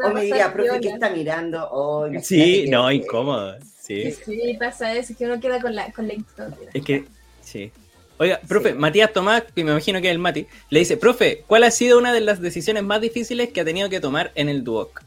[0.03, 0.79] O me diría, profe.
[0.81, 1.67] ¿qué está mirando?
[1.71, 3.57] Oh, sí, que- no, incómodo.
[3.81, 4.11] Sí.
[4.11, 6.69] Sí, pasa eso, que uno queda con la, con la historia.
[6.73, 7.05] Es que,
[7.41, 7.71] sí.
[8.19, 11.63] Oiga, profe, Matías Tomás, que me imagino que es el Mati, le dice, profe, ¿cuál
[11.63, 14.63] ha sido una de las decisiones más difíciles que ha tenido que tomar en el
[14.63, 15.03] Duoc?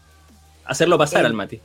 [0.64, 1.60] Hacerlo pasar El- al Mati.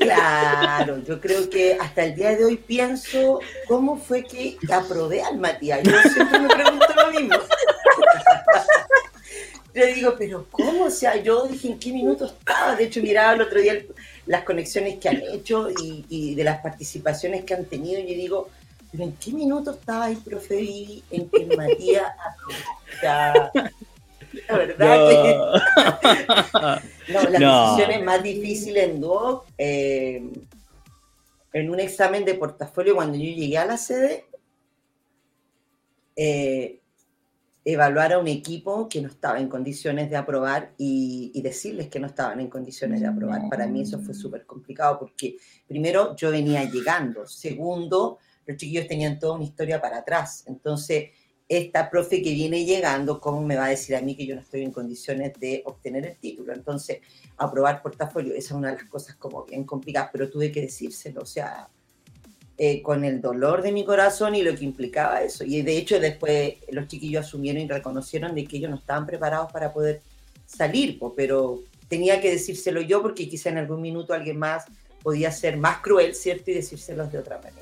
[0.00, 5.38] Claro, yo creo que hasta el día de hoy pienso cómo fue que aprobé al
[5.38, 5.80] Matías.
[5.82, 7.36] Yo siempre me pregunto lo mismo.
[9.74, 10.84] Yo digo, pero ¿cómo?
[10.84, 12.76] O sea, yo dije en qué minuto estaba.
[12.76, 13.86] De hecho, miraba el otro día el-
[14.26, 17.98] las conexiones que han hecho y, y de las participaciones que han tenido.
[17.98, 18.50] Y yo digo,
[18.92, 22.12] pero ¿en qué minuto estaba ahí, profe Vivi, en que el Matías
[23.02, 23.50] la
[24.48, 25.38] verdad que...
[27.12, 27.72] No, las No.
[27.74, 30.30] decisiones más difíciles en Duoc, eh,
[31.52, 34.26] en un examen de portafolio, cuando yo llegué a la sede,
[36.16, 36.80] eh,
[37.64, 42.00] evaluar a un equipo que no estaba en condiciones de aprobar y, y decirles que
[42.00, 43.48] no estaban en condiciones de aprobar.
[43.50, 45.36] Para mí eso fue súper complicado porque,
[45.66, 47.26] primero, yo venía llegando.
[47.26, 50.44] Segundo, los chiquillos tenían toda una historia para atrás.
[50.46, 51.10] Entonces,
[51.48, 54.40] esta profe que viene llegando, ¿cómo me va a decir a mí que yo no
[54.40, 56.52] estoy en condiciones de obtener el título?
[56.52, 57.00] Entonces,
[57.36, 61.22] aprobar portafolio, esa es una de las cosas como bien complicadas, pero tuve que decírselo,
[61.22, 61.68] o sea,
[62.58, 65.42] eh, con el dolor de mi corazón y lo que implicaba eso.
[65.44, 69.50] Y de hecho después los chiquillos asumieron y reconocieron de que ellos no estaban preparados
[69.52, 70.00] para poder
[70.46, 74.64] salir, pero tenía que decírselo yo porque quizá en algún minuto alguien más
[75.02, 76.50] podía ser más cruel, ¿cierto?
[76.50, 77.61] Y decírselos de otra manera.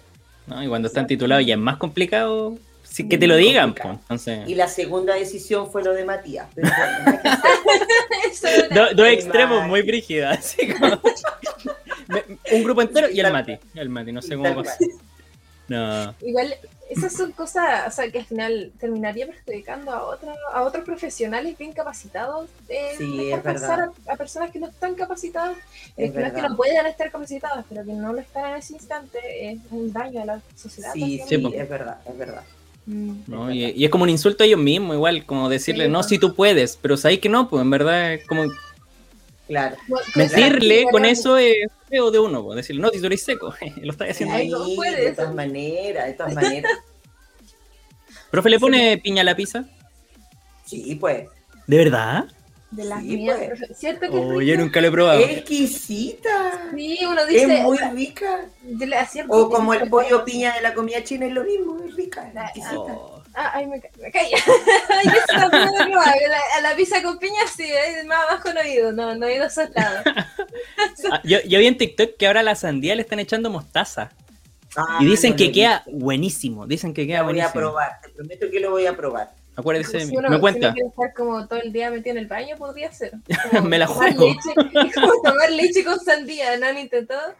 [0.50, 0.62] ¿No?
[0.62, 3.74] Y cuando están titulados ya es más complicado sí, que te lo digan.
[3.74, 6.46] pues, entonces, Y la segunda decisión fue lo de Matías.
[6.56, 6.72] Bueno,
[8.74, 10.36] Do- dos extremos muy brígidos.
[10.38, 11.00] así como-
[12.52, 13.58] un grupo entero y el Mati.
[13.74, 14.76] El Mati, no sé cómo Tal pasa.
[14.78, 14.90] cual.
[15.70, 16.14] No.
[16.20, 16.52] Igual,
[16.90, 21.56] esas son cosas, o sea, que al final terminaría perjudicando a, otro, a otros profesionales
[21.56, 22.50] bien capacitados.
[22.68, 23.94] Eh, Sí, dejar es pasar verdad.
[24.08, 25.56] A, a personas que no están capacitadas.
[25.96, 28.50] Es Es que no es que no puedan estar capacitadas, pero que no lo están
[28.50, 29.18] en ese instante,
[29.52, 30.92] es un daño a la sociedad.
[30.92, 31.22] Sí.
[31.28, 32.42] Sí, es verdad, es verdad.
[32.86, 33.12] Mm.
[33.28, 33.52] ¿no?
[33.52, 36.08] Y, y es como un insulto a ellos mismos, igual, como decirle, Sí, no, pues.
[36.08, 38.42] si tú puedes, pero sabéis que no, pues en verdad es como
[39.50, 39.76] Claro.
[39.88, 43.24] Bueno, mentirle claro, con eso es feo de uno, pues decirle, no, si tú eres
[43.24, 44.36] seco, lo estás haciendo.
[44.36, 45.06] Ay, no puedes.
[45.06, 46.72] de todas maneras, de todas maneras.
[48.30, 49.64] ¿Profe le pone piña a la pizza?
[50.64, 51.26] Sí, pues.
[51.66, 52.26] ¿De verdad?
[52.70, 53.76] De las Sí, mías, pues.
[53.76, 55.18] ¿cierto que es Oh, yo nunca lo he probado.
[55.18, 56.70] Exquisita.
[56.76, 58.46] Sí, uno dice, Es muy rica.
[59.30, 62.40] O como el pollo piña de la comida china es lo mismo, es rica, es
[62.40, 62.76] exquisita.
[62.76, 63.19] Oh.
[63.34, 64.36] Ah, ay, me, ca- me caía.
[64.88, 66.10] ay, eso también lo he probado.
[66.10, 69.14] A la, a la pizza con piña sí, es más abajo no he ido, no,
[69.14, 70.02] no he ido a esos lados.
[71.12, 74.10] Ah, yo, yo vi en TikTok que ahora a la sandía le están echando mostaza.
[74.76, 76.66] Ah, Y dicen no que queda buenísimo.
[76.66, 77.52] Dicen que queda Lo voy a buenísimo.
[77.60, 79.30] probar, te prometo que lo voy a probar.
[79.56, 80.16] Acuérdese de Si mí.
[80.16, 80.66] uno, Me si cuenta.
[80.68, 83.12] uno quiere estar como todo el día metido en el baño, podría ser.
[83.50, 84.34] Como Me la tomar juego.
[84.34, 87.34] Leche, es como tomar leche con sandía, ¿no han intentado?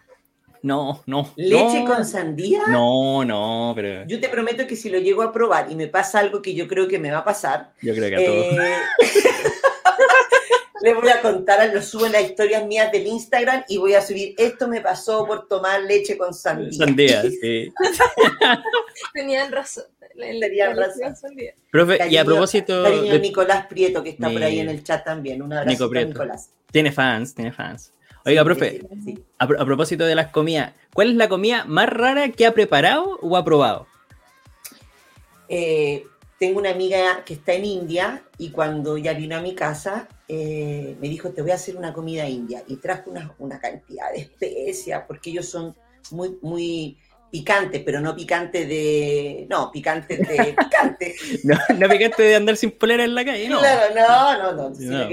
[0.63, 1.33] No, no.
[1.37, 1.87] ¿Leche no.
[1.87, 2.61] con sandía?
[2.69, 6.19] No, no, pero Yo te prometo que si lo llego a probar y me pasa
[6.19, 8.47] algo que yo creo que me va a pasar, yo creo que a todos.
[8.59, 8.77] eh,
[10.83, 14.01] le voy a contar, lo subo en las historias mías del Instagram y voy a
[14.03, 16.87] subir, esto me pasó por tomar leche con sandía.
[16.87, 17.73] Sandía, sí.
[19.15, 19.85] Tenían razón.
[20.17, 21.17] Tenían razón.
[21.17, 21.55] sandía.
[21.71, 25.05] Profe, y a propósito, Cariño de- Nicolás Prieto, que está por ahí en el chat
[25.05, 25.41] también.
[25.43, 26.09] Un abrazo Nico a Prieto.
[26.09, 26.51] Nicolás.
[26.71, 27.93] tiene fans, tiene fans.
[28.27, 31.89] Oiga, profe, Sí, a, pro- a propósito de las comidas, ¿cuál es la comida más
[31.89, 33.87] rara que ha preparado o ha probado?
[35.49, 36.07] Eh,
[36.39, 40.97] tengo una amiga que está en India y cuando ella vino a mi casa eh,
[41.01, 42.63] me dijo, te voy a hacer una comida india.
[42.67, 45.75] Y trajo una, una cantidad de especias, porque ellos son
[46.11, 46.97] muy, muy
[47.31, 49.47] picantes, pero no picantes de...
[49.49, 51.15] No, picantes de picante.
[51.45, 53.61] No, no picante de andar sin polera en la calle, no.
[53.61, 54.75] Claro, no, no, no.
[54.75, 55.09] sí No.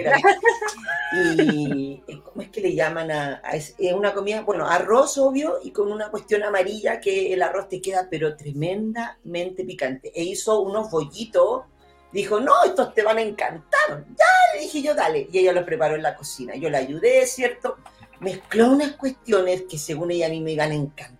[1.13, 4.41] Y eh, ¿cómo es que le llaman a, es una comida?
[4.41, 9.63] Bueno, arroz, obvio, y con una cuestión amarilla que el arroz te queda, pero tremendamente
[9.63, 10.11] picante.
[10.13, 11.63] E hizo unos bollitos.
[12.11, 14.05] Dijo, no, estos te van a encantar.
[14.17, 15.27] Ya, le dije yo, dale.
[15.31, 16.55] Y ella los preparó en la cocina.
[16.55, 17.77] Yo la ayudé, ¿cierto?
[18.21, 21.16] Mezcló unas cuestiones que según ella a mí me iban a encantar.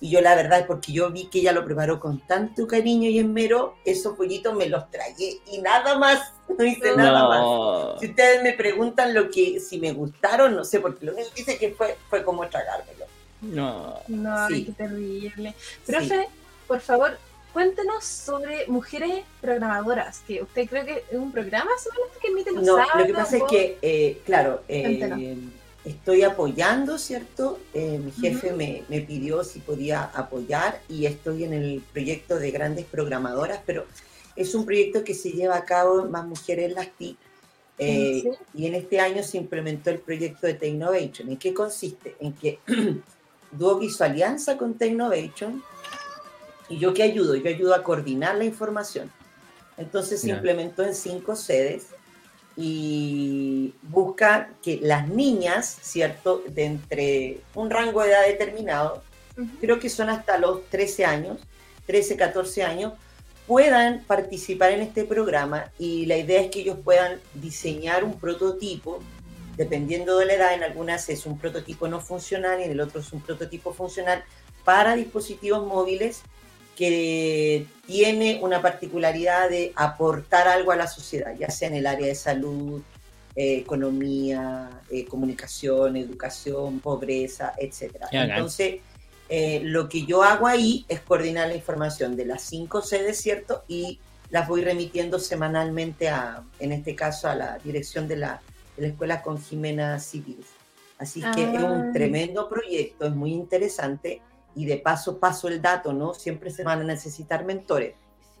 [0.00, 3.18] Y yo la verdad, porque yo vi que ella lo preparó con tanto cariño y
[3.18, 8.00] esmero, esos pollitos me los tragué y nada más, no hice nada más.
[8.00, 11.40] Si ustedes me preguntan lo que, si me gustaron, no sé, porque lo único que
[11.42, 13.06] hice que fue, fue como tragármelo.
[13.40, 13.98] No.
[14.08, 14.64] No, Sí.
[14.66, 15.54] qué terrible.
[15.84, 16.28] Profe,
[16.68, 17.18] por favor,
[17.52, 22.62] cuéntenos sobre mujeres programadoras, que usted cree que es un programa solamente que emite los
[22.62, 23.00] No, sábados.
[23.00, 25.36] lo que pasa es que, eh, claro, eh.
[25.84, 27.58] Estoy apoyando, ¿cierto?
[27.74, 32.50] Eh, mi jefe me, me pidió si podía apoyar y estoy en el proyecto de
[32.50, 33.86] grandes programadoras, pero
[34.36, 37.16] es un proyecto que se lleva a cabo Más Mujeres en las TIC.
[37.78, 38.30] eh, Sí.
[38.54, 41.28] Y en este año se implementó el proyecto de Technovation.
[41.30, 42.16] ¿En qué consiste?
[42.20, 42.58] En que
[43.52, 45.62] Duoc hizo alianza con Technovation
[46.68, 47.34] y yo qué ayudo?
[47.36, 49.10] Yo ayudo a coordinar la información.
[49.78, 50.34] Entonces se Ya.
[50.34, 51.86] implementó en cinco sedes
[52.60, 56.42] y busca que las niñas, ¿cierto?
[56.48, 59.04] De entre un rango de edad determinado,
[59.60, 61.38] creo que son hasta los 13 años,
[61.86, 62.94] 13, 14 años,
[63.46, 68.98] puedan participar en este programa y la idea es que ellos puedan diseñar un prototipo,
[69.56, 73.00] dependiendo de la edad, en algunas es un prototipo no funcional y en el otro
[73.00, 74.24] es un prototipo funcional
[74.64, 76.22] para dispositivos móviles
[76.78, 82.06] que tiene una particularidad de aportar algo a la sociedad, ya sea en el área
[82.06, 82.80] de salud,
[83.34, 87.96] eh, economía, eh, comunicación, educación, pobreza, etc.
[88.12, 88.76] Entonces,
[89.28, 93.64] eh, lo que yo hago ahí es coordinar la información de las cinco sedes, ¿cierto?
[93.66, 93.98] Y
[94.30, 98.40] las voy remitiendo semanalmente a, en este caso, a la dirección de la,
[98.76, 100.44] de la escuela con Jimena Civil.
[100.96, 101.64] Así que es Ah.
[101.64, 104.20] un tremendo proyecto, es muy interesante
[104.58, 106.14] y de paso paso el dato, ¿no?
[106.14, 107.94] Siempre se van a necesitar mentores.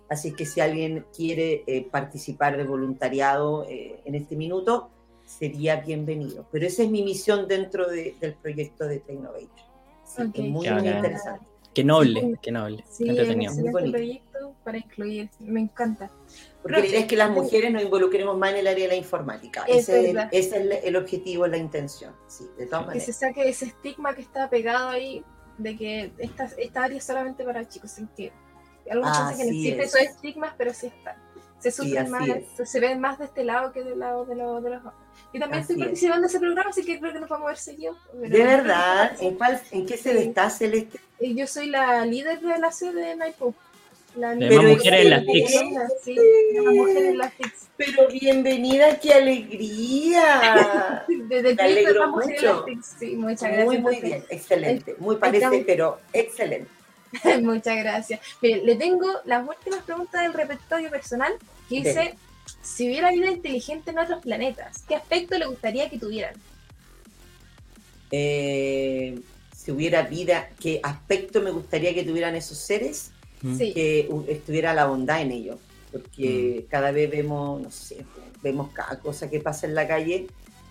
[0.08, 4.90] Así que si alguien quiere eh, participar de voluntariado eh, en este minuto,
[5.24, 6.46] sería bienvenido.
[6.50, 9.50] Pero esa es mi misión dentro de- del proyecto de Technovation.
[10.04, 10.30] Sí, Ok.
[10.38, 10.96] es muy, Qué muy bacán.
[10.96, 11.46] interesante.
[11.74, 12.84] Qué noble, qué noble.
[12.88, 13.52] Sí, qué un entretenido.
[13.52, 13.92] Muy excelente bonito.
[13.92, 15.30] proyecto para incluir.
[15.38, 16.10] Me encanta.
[16.62, 18.96] Porque la idea es que las mujeres nos involucremos más en el área de la
[18.96, 19.64] informática.
[19.68, 22.14] Es ese, es el, ese es el- objetivo, la intención.
[22.26, 23.16] Sí, de todas Que se maneras.
[23.20, 25.22] saque ese estigma que está pegado ahí
[25.58, 27.90] de que esta, esta área es solamente para chicos.
[27.90, 28.32] sin que
[28.90, 29.86] algunos piensan que existen es.
[29.94, 31.16] esos estigmas, pero sí están.
[31.58, 32.70] Se sufren más, es.
[32.70, 34.94] se- ven más de este lado que del lado de, lo- de los hombres.
[35.32, 35.88] Y también Así estoy es.
[35.88, 37.96] participando de ese programa, así que creo que nos vamos a ver seguido.
[38.14, 40.18] De verdad, ¿en, cuál- en qué se Sí.
[40.28, 41.00] está Celeste?
[41.20, 43.52] Yo soy la líder de la sede de Maipú.
[44.18, 45.24] La De Pero mujeres en las.
[45.24, 45.52] TICs.
[46.02, 46.16] Sí,
[46.60, 47.68] mujeres en las TICs.
[47.76, 51.04] Pero bienvenida, qué alegría.
[51.28, 52.66] Desde alegro mucho.
[52.98, 53.80] Sí, muchas gracias.
[53.80, 54.96] Muy, bien, excelente.
[54.98, 56.68] Muy parece, pero excelente.
[57.40, 58.20] Muchas gracias.
[58.42, 61.32] Mire, le tengo las últimas preguntas del repertorio personal
[61.68, 62.14] que dice,
[62.60, 66.34] si hubiera vida inteligente en otros planetas, ¿qué aspecto le gustaría que tuvieran?
[68.10, 69.20] Eh,
[69.56, 73.12] si hubiera vida, ¿qué aspecto me gustaría que tuvieran esos seres?
[73.40, 73.72] Sí.
[73.72, 75.58] que estuviera la bondad en ellos,
[75.92, 76.70] porque Mm.
[76.70, 78.04] cada vez vemos, no sé,
[78.42, 80.26] vemos cada cosa que pasa en la calle,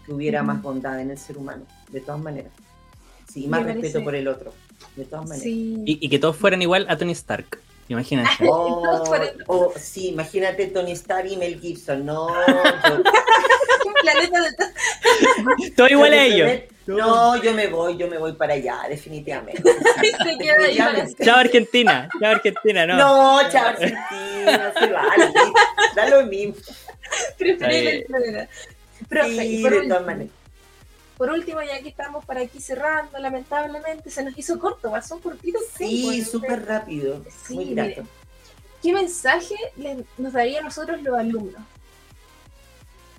[0.06, 2.52] que hubiera más bondad en el ser humano, de todas maneras.
[3.32, 4.54] Sí, más Me respeto parece- por el otro,
[4.96, 5.44] de todas maneras.
[5.44, 5.82] Sí.
[5.86, 7.60] Y, y que todos fueran igual a Tony Stark.
[7.90, 8.30] Imagínate.
[8.50, 9.04] Oh,
[9.48, 13.04] oh, sí, imagínate Tony Stark y Mel Gibson, no, yo-
[13.86, 16.52] Un planeta de Todo igual a ellos.
[16.88, 19.62] No, yo me voy, yo me voy para allá, definitivamente.
[20.24, 20.78] se queda ahí.
[21.24, 22.98] Chao Argentina, chao Argentina, no.
[22.98, 25.32] No, chao Argentina, se vale,
[25.96, 26.56] da lo mismo.
[27.38, 27.88] preferir Ahí.
[27.88, 28.48] el planeta.
[29.10, 30.34] Profe, Sí, por, de todas maneras.
[31.18, 35.22] Por último, ya que estamos para aquí cerrando, lamentablemente se nos hizo corto, pasó un
[35.22, 37.94] cortito Sí, súper rápido, Sí, muy mire.
[37.94, 38.08] grato.
[38.82, 41.62] ¿Qué mensaje le- nos daría a nosotros los alumnos?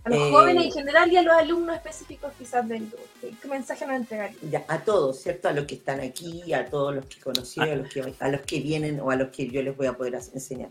[0.05, 2.89] A los Eh, jóvenes en general y a los alumnos específicos quizás del.
[3.21, 4.39] ¿Qué, qué mensaje nos entregaría?
[4.49, 5.49] Ya, a todos, ¿cierto?
[5.49, 8.41] A los que están aquí, a todos los que conocí, a los que, a los
[8.43, 10.71] que vienen o a los que yo les voy a poder enseñar.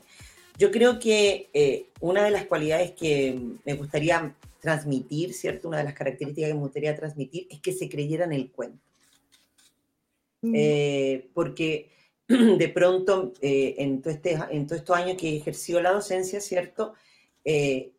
[0.58, 5.68] Yo creo que eh, una de las cualidades que me gustaría transmitir, ¿cierto?
[5.68, 8.80] Una de las características que me gustaría transmitir es que se creyeran el cuento.
[10.42, 11.90] Mm, Eh, porque
[12.28, 16.42] de pronto eh, en, todo este, en todos estos años que he ejercido la docencia,
[16.42, 16.94] ¿cierto?
[17.44, 17.92] Eh,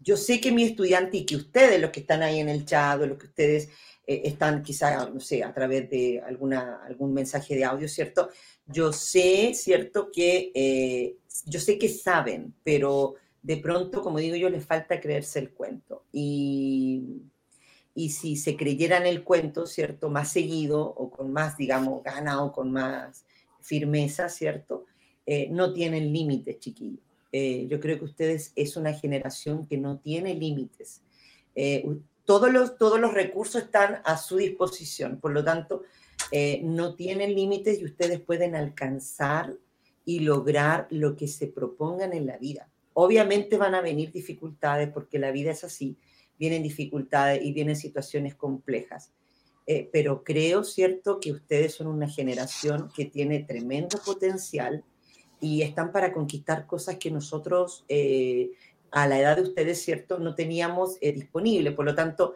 [0.00, 3.00] yo sé que mi estudiante y que ustedes, los que están ahí en el chat,
[3.00, 3.68] o los que ustedes
[4.06, 8.28] están quizá, no sé, a través de alguna, algún mensaje de audio, ¿cierto?
[8.64, 10.12] Yo sé, ¿cierto?
[10.12, 11.16] Que
[11.46, 13.16] yo sé que saben, pero
[13.46, 16.02] de pronto, como digo yo, les falta creerse el cuento.
[16.12, 17.22] Y,
[17.94, 20.10] si se creyeran el cuento, ¿cierto?
[20.10, 23.24] Más seguido o con más, digamos, gana o con más
[23.60, 24.86] firmeza, ¿cierto?
[25.24, 27.04] Eh, no tienen límites, chiquillos.
[27.30, 31.02] Eh, yo creo que ustedes es una generación que no tiene límites.
[31.54, 31.86] Eh,
[32.24, 35.84] todos, los, todos los recursos están a su disposición, por lo tanto,
[36.62, 39.54] no tienen límites y ustedes pueden alcanzar
[40.04, 42.68] y lograr lo que se propongan en la vida.
[42.98, 45.98] Obviamente van a venir dificultades porque la vida es así,
[46.38, 49.12] vienen dificultades y vienen situaciones complejas.
[49.66, 54.82] Eh, pero creo, ¿cierto?, que ustedes son una generación que tiene tremendo potencial
[55.40, 58.52] y están para conquistar cosas que nosotros eh,
[58.92, 61.72] a la edad de ustedes, ¿cierto?, no teníamos eh, disponible.
[61.72, 62.34] Por lo tanto,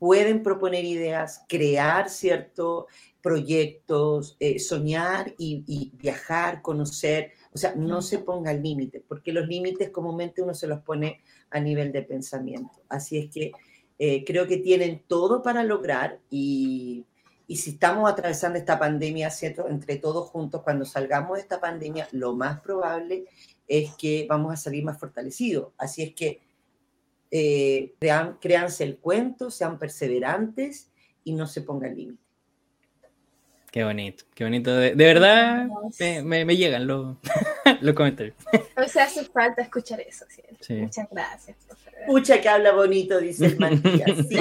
[0.00, 2.88] pueden proponer ideas, crear, ¿cierto?,
[3.22, 7.32] proyectos, soñar y, viajar, conocer.
[7.52, 11.20] O sea, no se ponga el límite, porque los límites comúnmente uno se los pone
[11.50, 12.82] a nivel de pensamiento.
[12.88, 13.52] Así es que
[13.98, 17.04] eh, creo que tienen todo para lograr y,
[17.46, 19.68] y si estamos atravesando esta pandemia, ¿cierto?
[19.68, 23.24] Entre todos juntos, cuando salgamos de esta pandemia, lo más probable
[23.66, 25.72] es que vamos a salir más fortalecidos.
[25.78, 26.40] Así es que
[27.30, 30.90] eh, crean, créanse el cuento, sean perseverantes
[31.24, 32.27] y no se pongan límites.
[33.70, 34.74] Qué bonito, qué bonito.
[34.74, 35.68] De, de verdad
[36.00, 37.16] me, me, me, llegan los,
[37.82, 38.34] los comentarios.
[38.76, 40.24] O sea, hace falta escuchar eso.
[40.28, 40.42] ¿sí?
[40.60, 40.74] Sí.
[40.74, 41.56] Muchas gracias.
[42.06, 44.10] Pucha que habla bonito, dice el Matías.
[44.28, 44.38] Sí.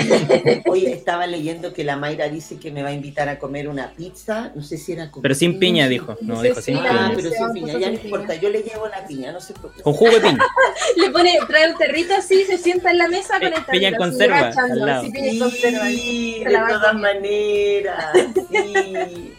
[0.66, 3.92] Hoy estaba leyendo que la Mayra dice que me va a invitar a comer una
[3.94, 4.52] pizza.
[4.56, 6.18] No sé si era con Pero sin piña, dijo.
[6.22, 7.12] No, dijo sin ah, piña.
[7.16, 7.80] pero sin piña.
[7.80, 9.82] Ya no importa, yo le llevo la piña, no se preocupe.
[9.82, 10.40] Con jugo de piña.
[10.98, 13.72] le pone, trae el territo así, se sienta en la mesa con el territo.
[13.72, 14.50] Piña en conserva.
[14.50, 15.04] Al lado.
[15.04, 15.86] Sí, piña en conserva.
[15.88, 18.14] Sí, de todas maneras.
[18.52, 19.34] Sí.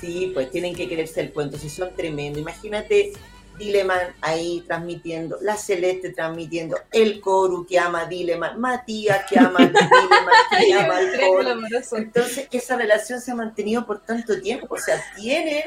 [0.00, 1.58] Sí, pues tienen que creerse el cuento.
[1.58, 2.40] Si son tremendos.
[2.40, 3.12] Imagínate
[3.58, 9.58] Dileman ahí transmitiendo, la Celeste transmitiendo, el Coru que ama a Dileman, Matías que ama
[9.58, 11.96] a Dileman, que ama al Coru.
[11.96, 15.62] Entonces, esa relación se ha mantenido por tanto tiempo, o sea, tienen,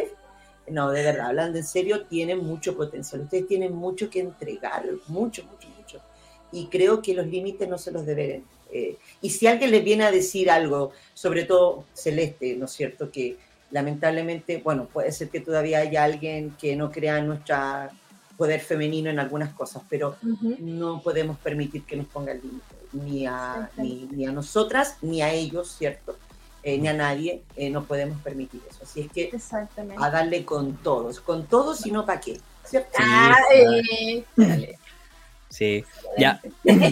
[0.67, 5.43] no, de verdad, hablando en serio, tienen mucho potencial, ustedes tienen mucho que entregar, mucho,
[5.45, 6.01] mucho, mucho.
[6.51, 8.43] Y creo que los límites no se los deben.
[8.71, 13.11] Eh, y si alguien les viene a decir algo, sobre todo Celeste, ¿no es cierto?,
[13.11, 13.37] que
[13.71, 17.55] lamentablemente, bueno, puede ser que todavía haya alguien que no crea en nuestro
[18.37, 20.59] poder femenino en algunas cosas, pero uh -huh.
[20.59, 25.21] no podemos permitir que nos ponga el límite, ni a, ni, ni, a nosotras, ni
[25.21, 26.17] a ellos, ¿cierto?
[26.63, 28.79] Eh, ni a nadie, eh, no podemos permitir eso.
[28.83, 29.31] Así es que
[29.97, 32.97] a darle con todos, con todos y no para qué, ¿cierto?
[32.97, 34.23] Ah, eh,
[35.49, 35.83] Sí,
[36.17, 36.39] ya.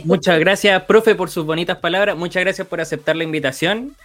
[0.03, 2.17] Muchas gracias, profe, por sus bonitas palabras.
[2.17, 3.95] Muchas gracias por aceptar la invitación.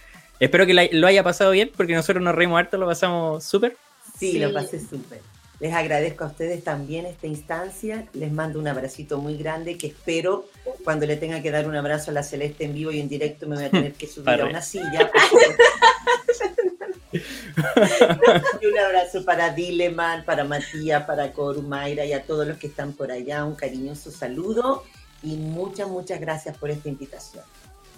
[0.43, 3.77] Espero que la, lo haya pasado bien, porque nosotros nos reímos harto, lo pasamos súper.
[4.19, 5.21] Sí, sí, lo pasé súper.
[5.61, 8.09] Les agradezco a ustedes también esta instancia.
[8.11, 10.49] Les mando un abracito muy grande que espero
[10.83, 13.47] cuando le tenga que dar un abrazo a la Celeste en vivo y en directo
[13.47, 15.09] me voy a tener que subir a una silla.
[18.61, 22.91] y un abrazo para Dileman, para Matías, para Corumaira y a todos los que están
[22.91, 23.45] por allá.
[23.45, 24.83] Un cariñoso saludo
[25.21, 27.45] y muchas, muchas gracias por esta invitación.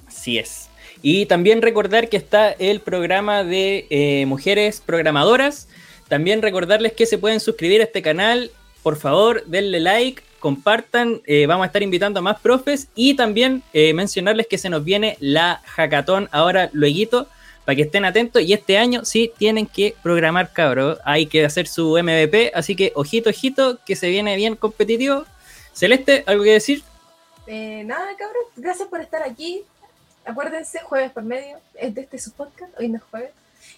[0.08, 0.70] Así es.
[1.08, 5.68] Y también recordar que está el programa de eh, mujeres programadoras.
[6.08, 8.50] También recordarles que se pueden suscribir a este canal.
[8.82, 11.22] Por favor, denle like, compartan.
[11.28, 12.88] Eh, vamos a estar invitando a más profes.
[12.96, 17.28] Y también eh, mencionarles que se nos viene la hackathon ahora luego
[17.66, 18.42] para que estén atentos.
[18.42, 20.98] Y este año sí tienen que programar, cabros.
[21.06, 22.52] Hay que hacer su MVP.
[22.56, 25.26] Así que ojito, ojito, que se viene bien competitivo.
[25.72, 26.82] Celeste, ¿algo que decir?
[27.46, 28.46] Eh, nada, cabros.
[28.56, 29.62] Gracias por estar aquí.
[30.26, 31.58] Acuérdense, jueves por medio.
[31.76, 32.74] Es de este su podcast.
[32.80, 33.32] Hoy no es jueves.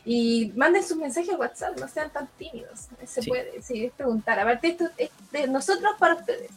[0.06, 1.78] Y manden sus mensajes a WhatsApp.
[1.78, 2.88] No sean tan tímidos.
[3.06, 3.30] Se sí.
[3.30, 3.62] puede.
[3.62, 4.40] Sí, es preguntar.
[4.40, 6.52] Aparte, esto es de nosotros para ustedes.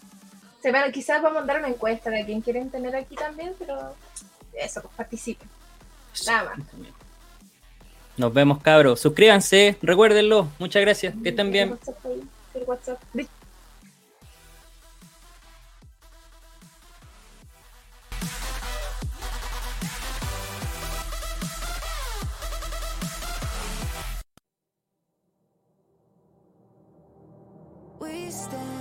[0.62, 3.54] Se van, quizás vamos a mandar una encuesta de quién quieren tener aquí también.
[3.58, 3.94] Pero
[4.54, 5.48] eso, pues participen.
[6.26, 6.58] Nada más.
[8.16, 9.00] Nos vemos, cabros.
[9.00, 10.48] Suscríbanse, recuérdenlo.
[10.58, 11.14] Muchas gracias.
[11.22, 11.78] Que estén bien.
[12.54, 13.00] El WhatsApp.
[28.40, 28.79] Stand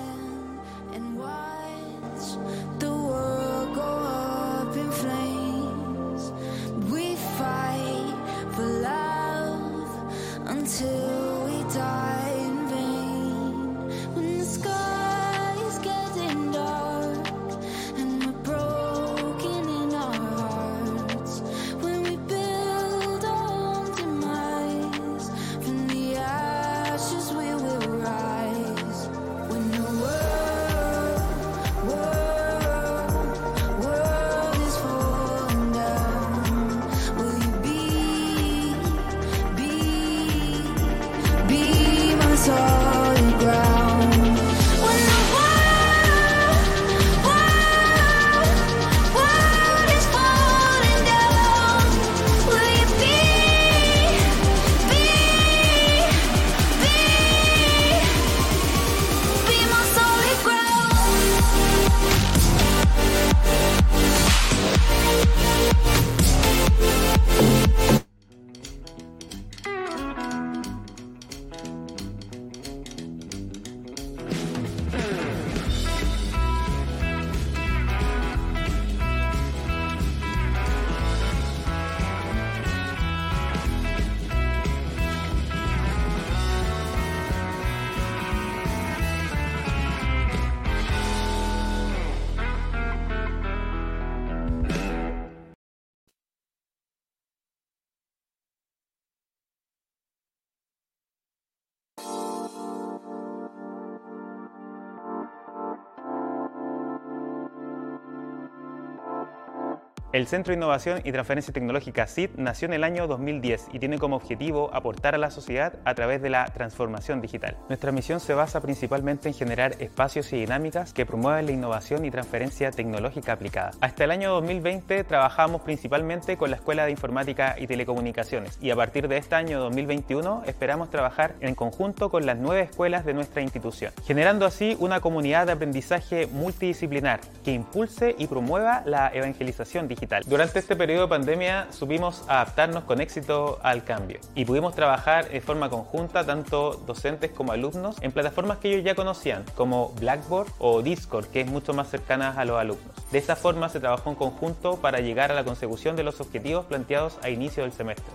[110.11, 113.99] El Centro de Innovación y Transferencia Tecnológica CIT nació en el año 2010 y tiene
[113.99, 117.57] como objetivo aportar a la sociedad a través de la transformación digital.
[117.67, 122.09] Nuestra misión se basa principalmente en generar espacios y dinámicas que promuevan la innovación y
[122.09, 123.69] transferencia tecnológica aplicada.
[123.81, 128.75] Hasta el año 2020 trabajamos principalmente con la Escuela de Informática y Telecomunicaciones y a
[128.75, 133.43] partir de este año 2021 esperamos trabajar en conjunto con las nueve escuelas de nuestra
[133.43, 139.98] institución, generando así una comunidad de aprendizaje multidisciplinar que impulse y promueva la evangelización digital
[140.25, 145.41] durante este periodo de pandemia supimos adaptarnos con éxito al cambio y pudimos trabajar de
[145.41, 150.81] forma conjunta tanto docentes como alumnos en plataformas que ellos ya conocían como Blackboard o
[150.81, 153.11] Discord que es mucho más cercana a los alumnos.
[153.11, 156.65] De esa forma se trabajó en conjunto para llegar a la consecución de los objetivos
[156.65, 158.05] planteados a inicio del semestre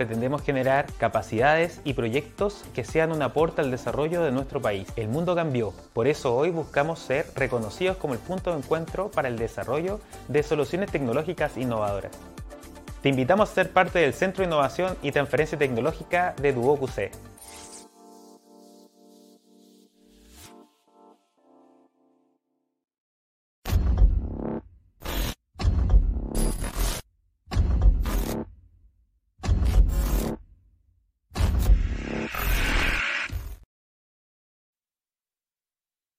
[0.00, 4.88] pretendemos generar capacidades y proyectos que sean un aporte al desarrollo de nuestro país.
[4.96, 9.28] El mundo cambió, por eso hoy buscamos ser reconocidos como el punto de encuentro para
[9.28, 12.12] el desarrollo de soluciones tecnológicas innovadoras.
[13.02, 16.88] Te invitamos a ser parte del Centro de Innovación y Transferencia Tecnológica de Duoc.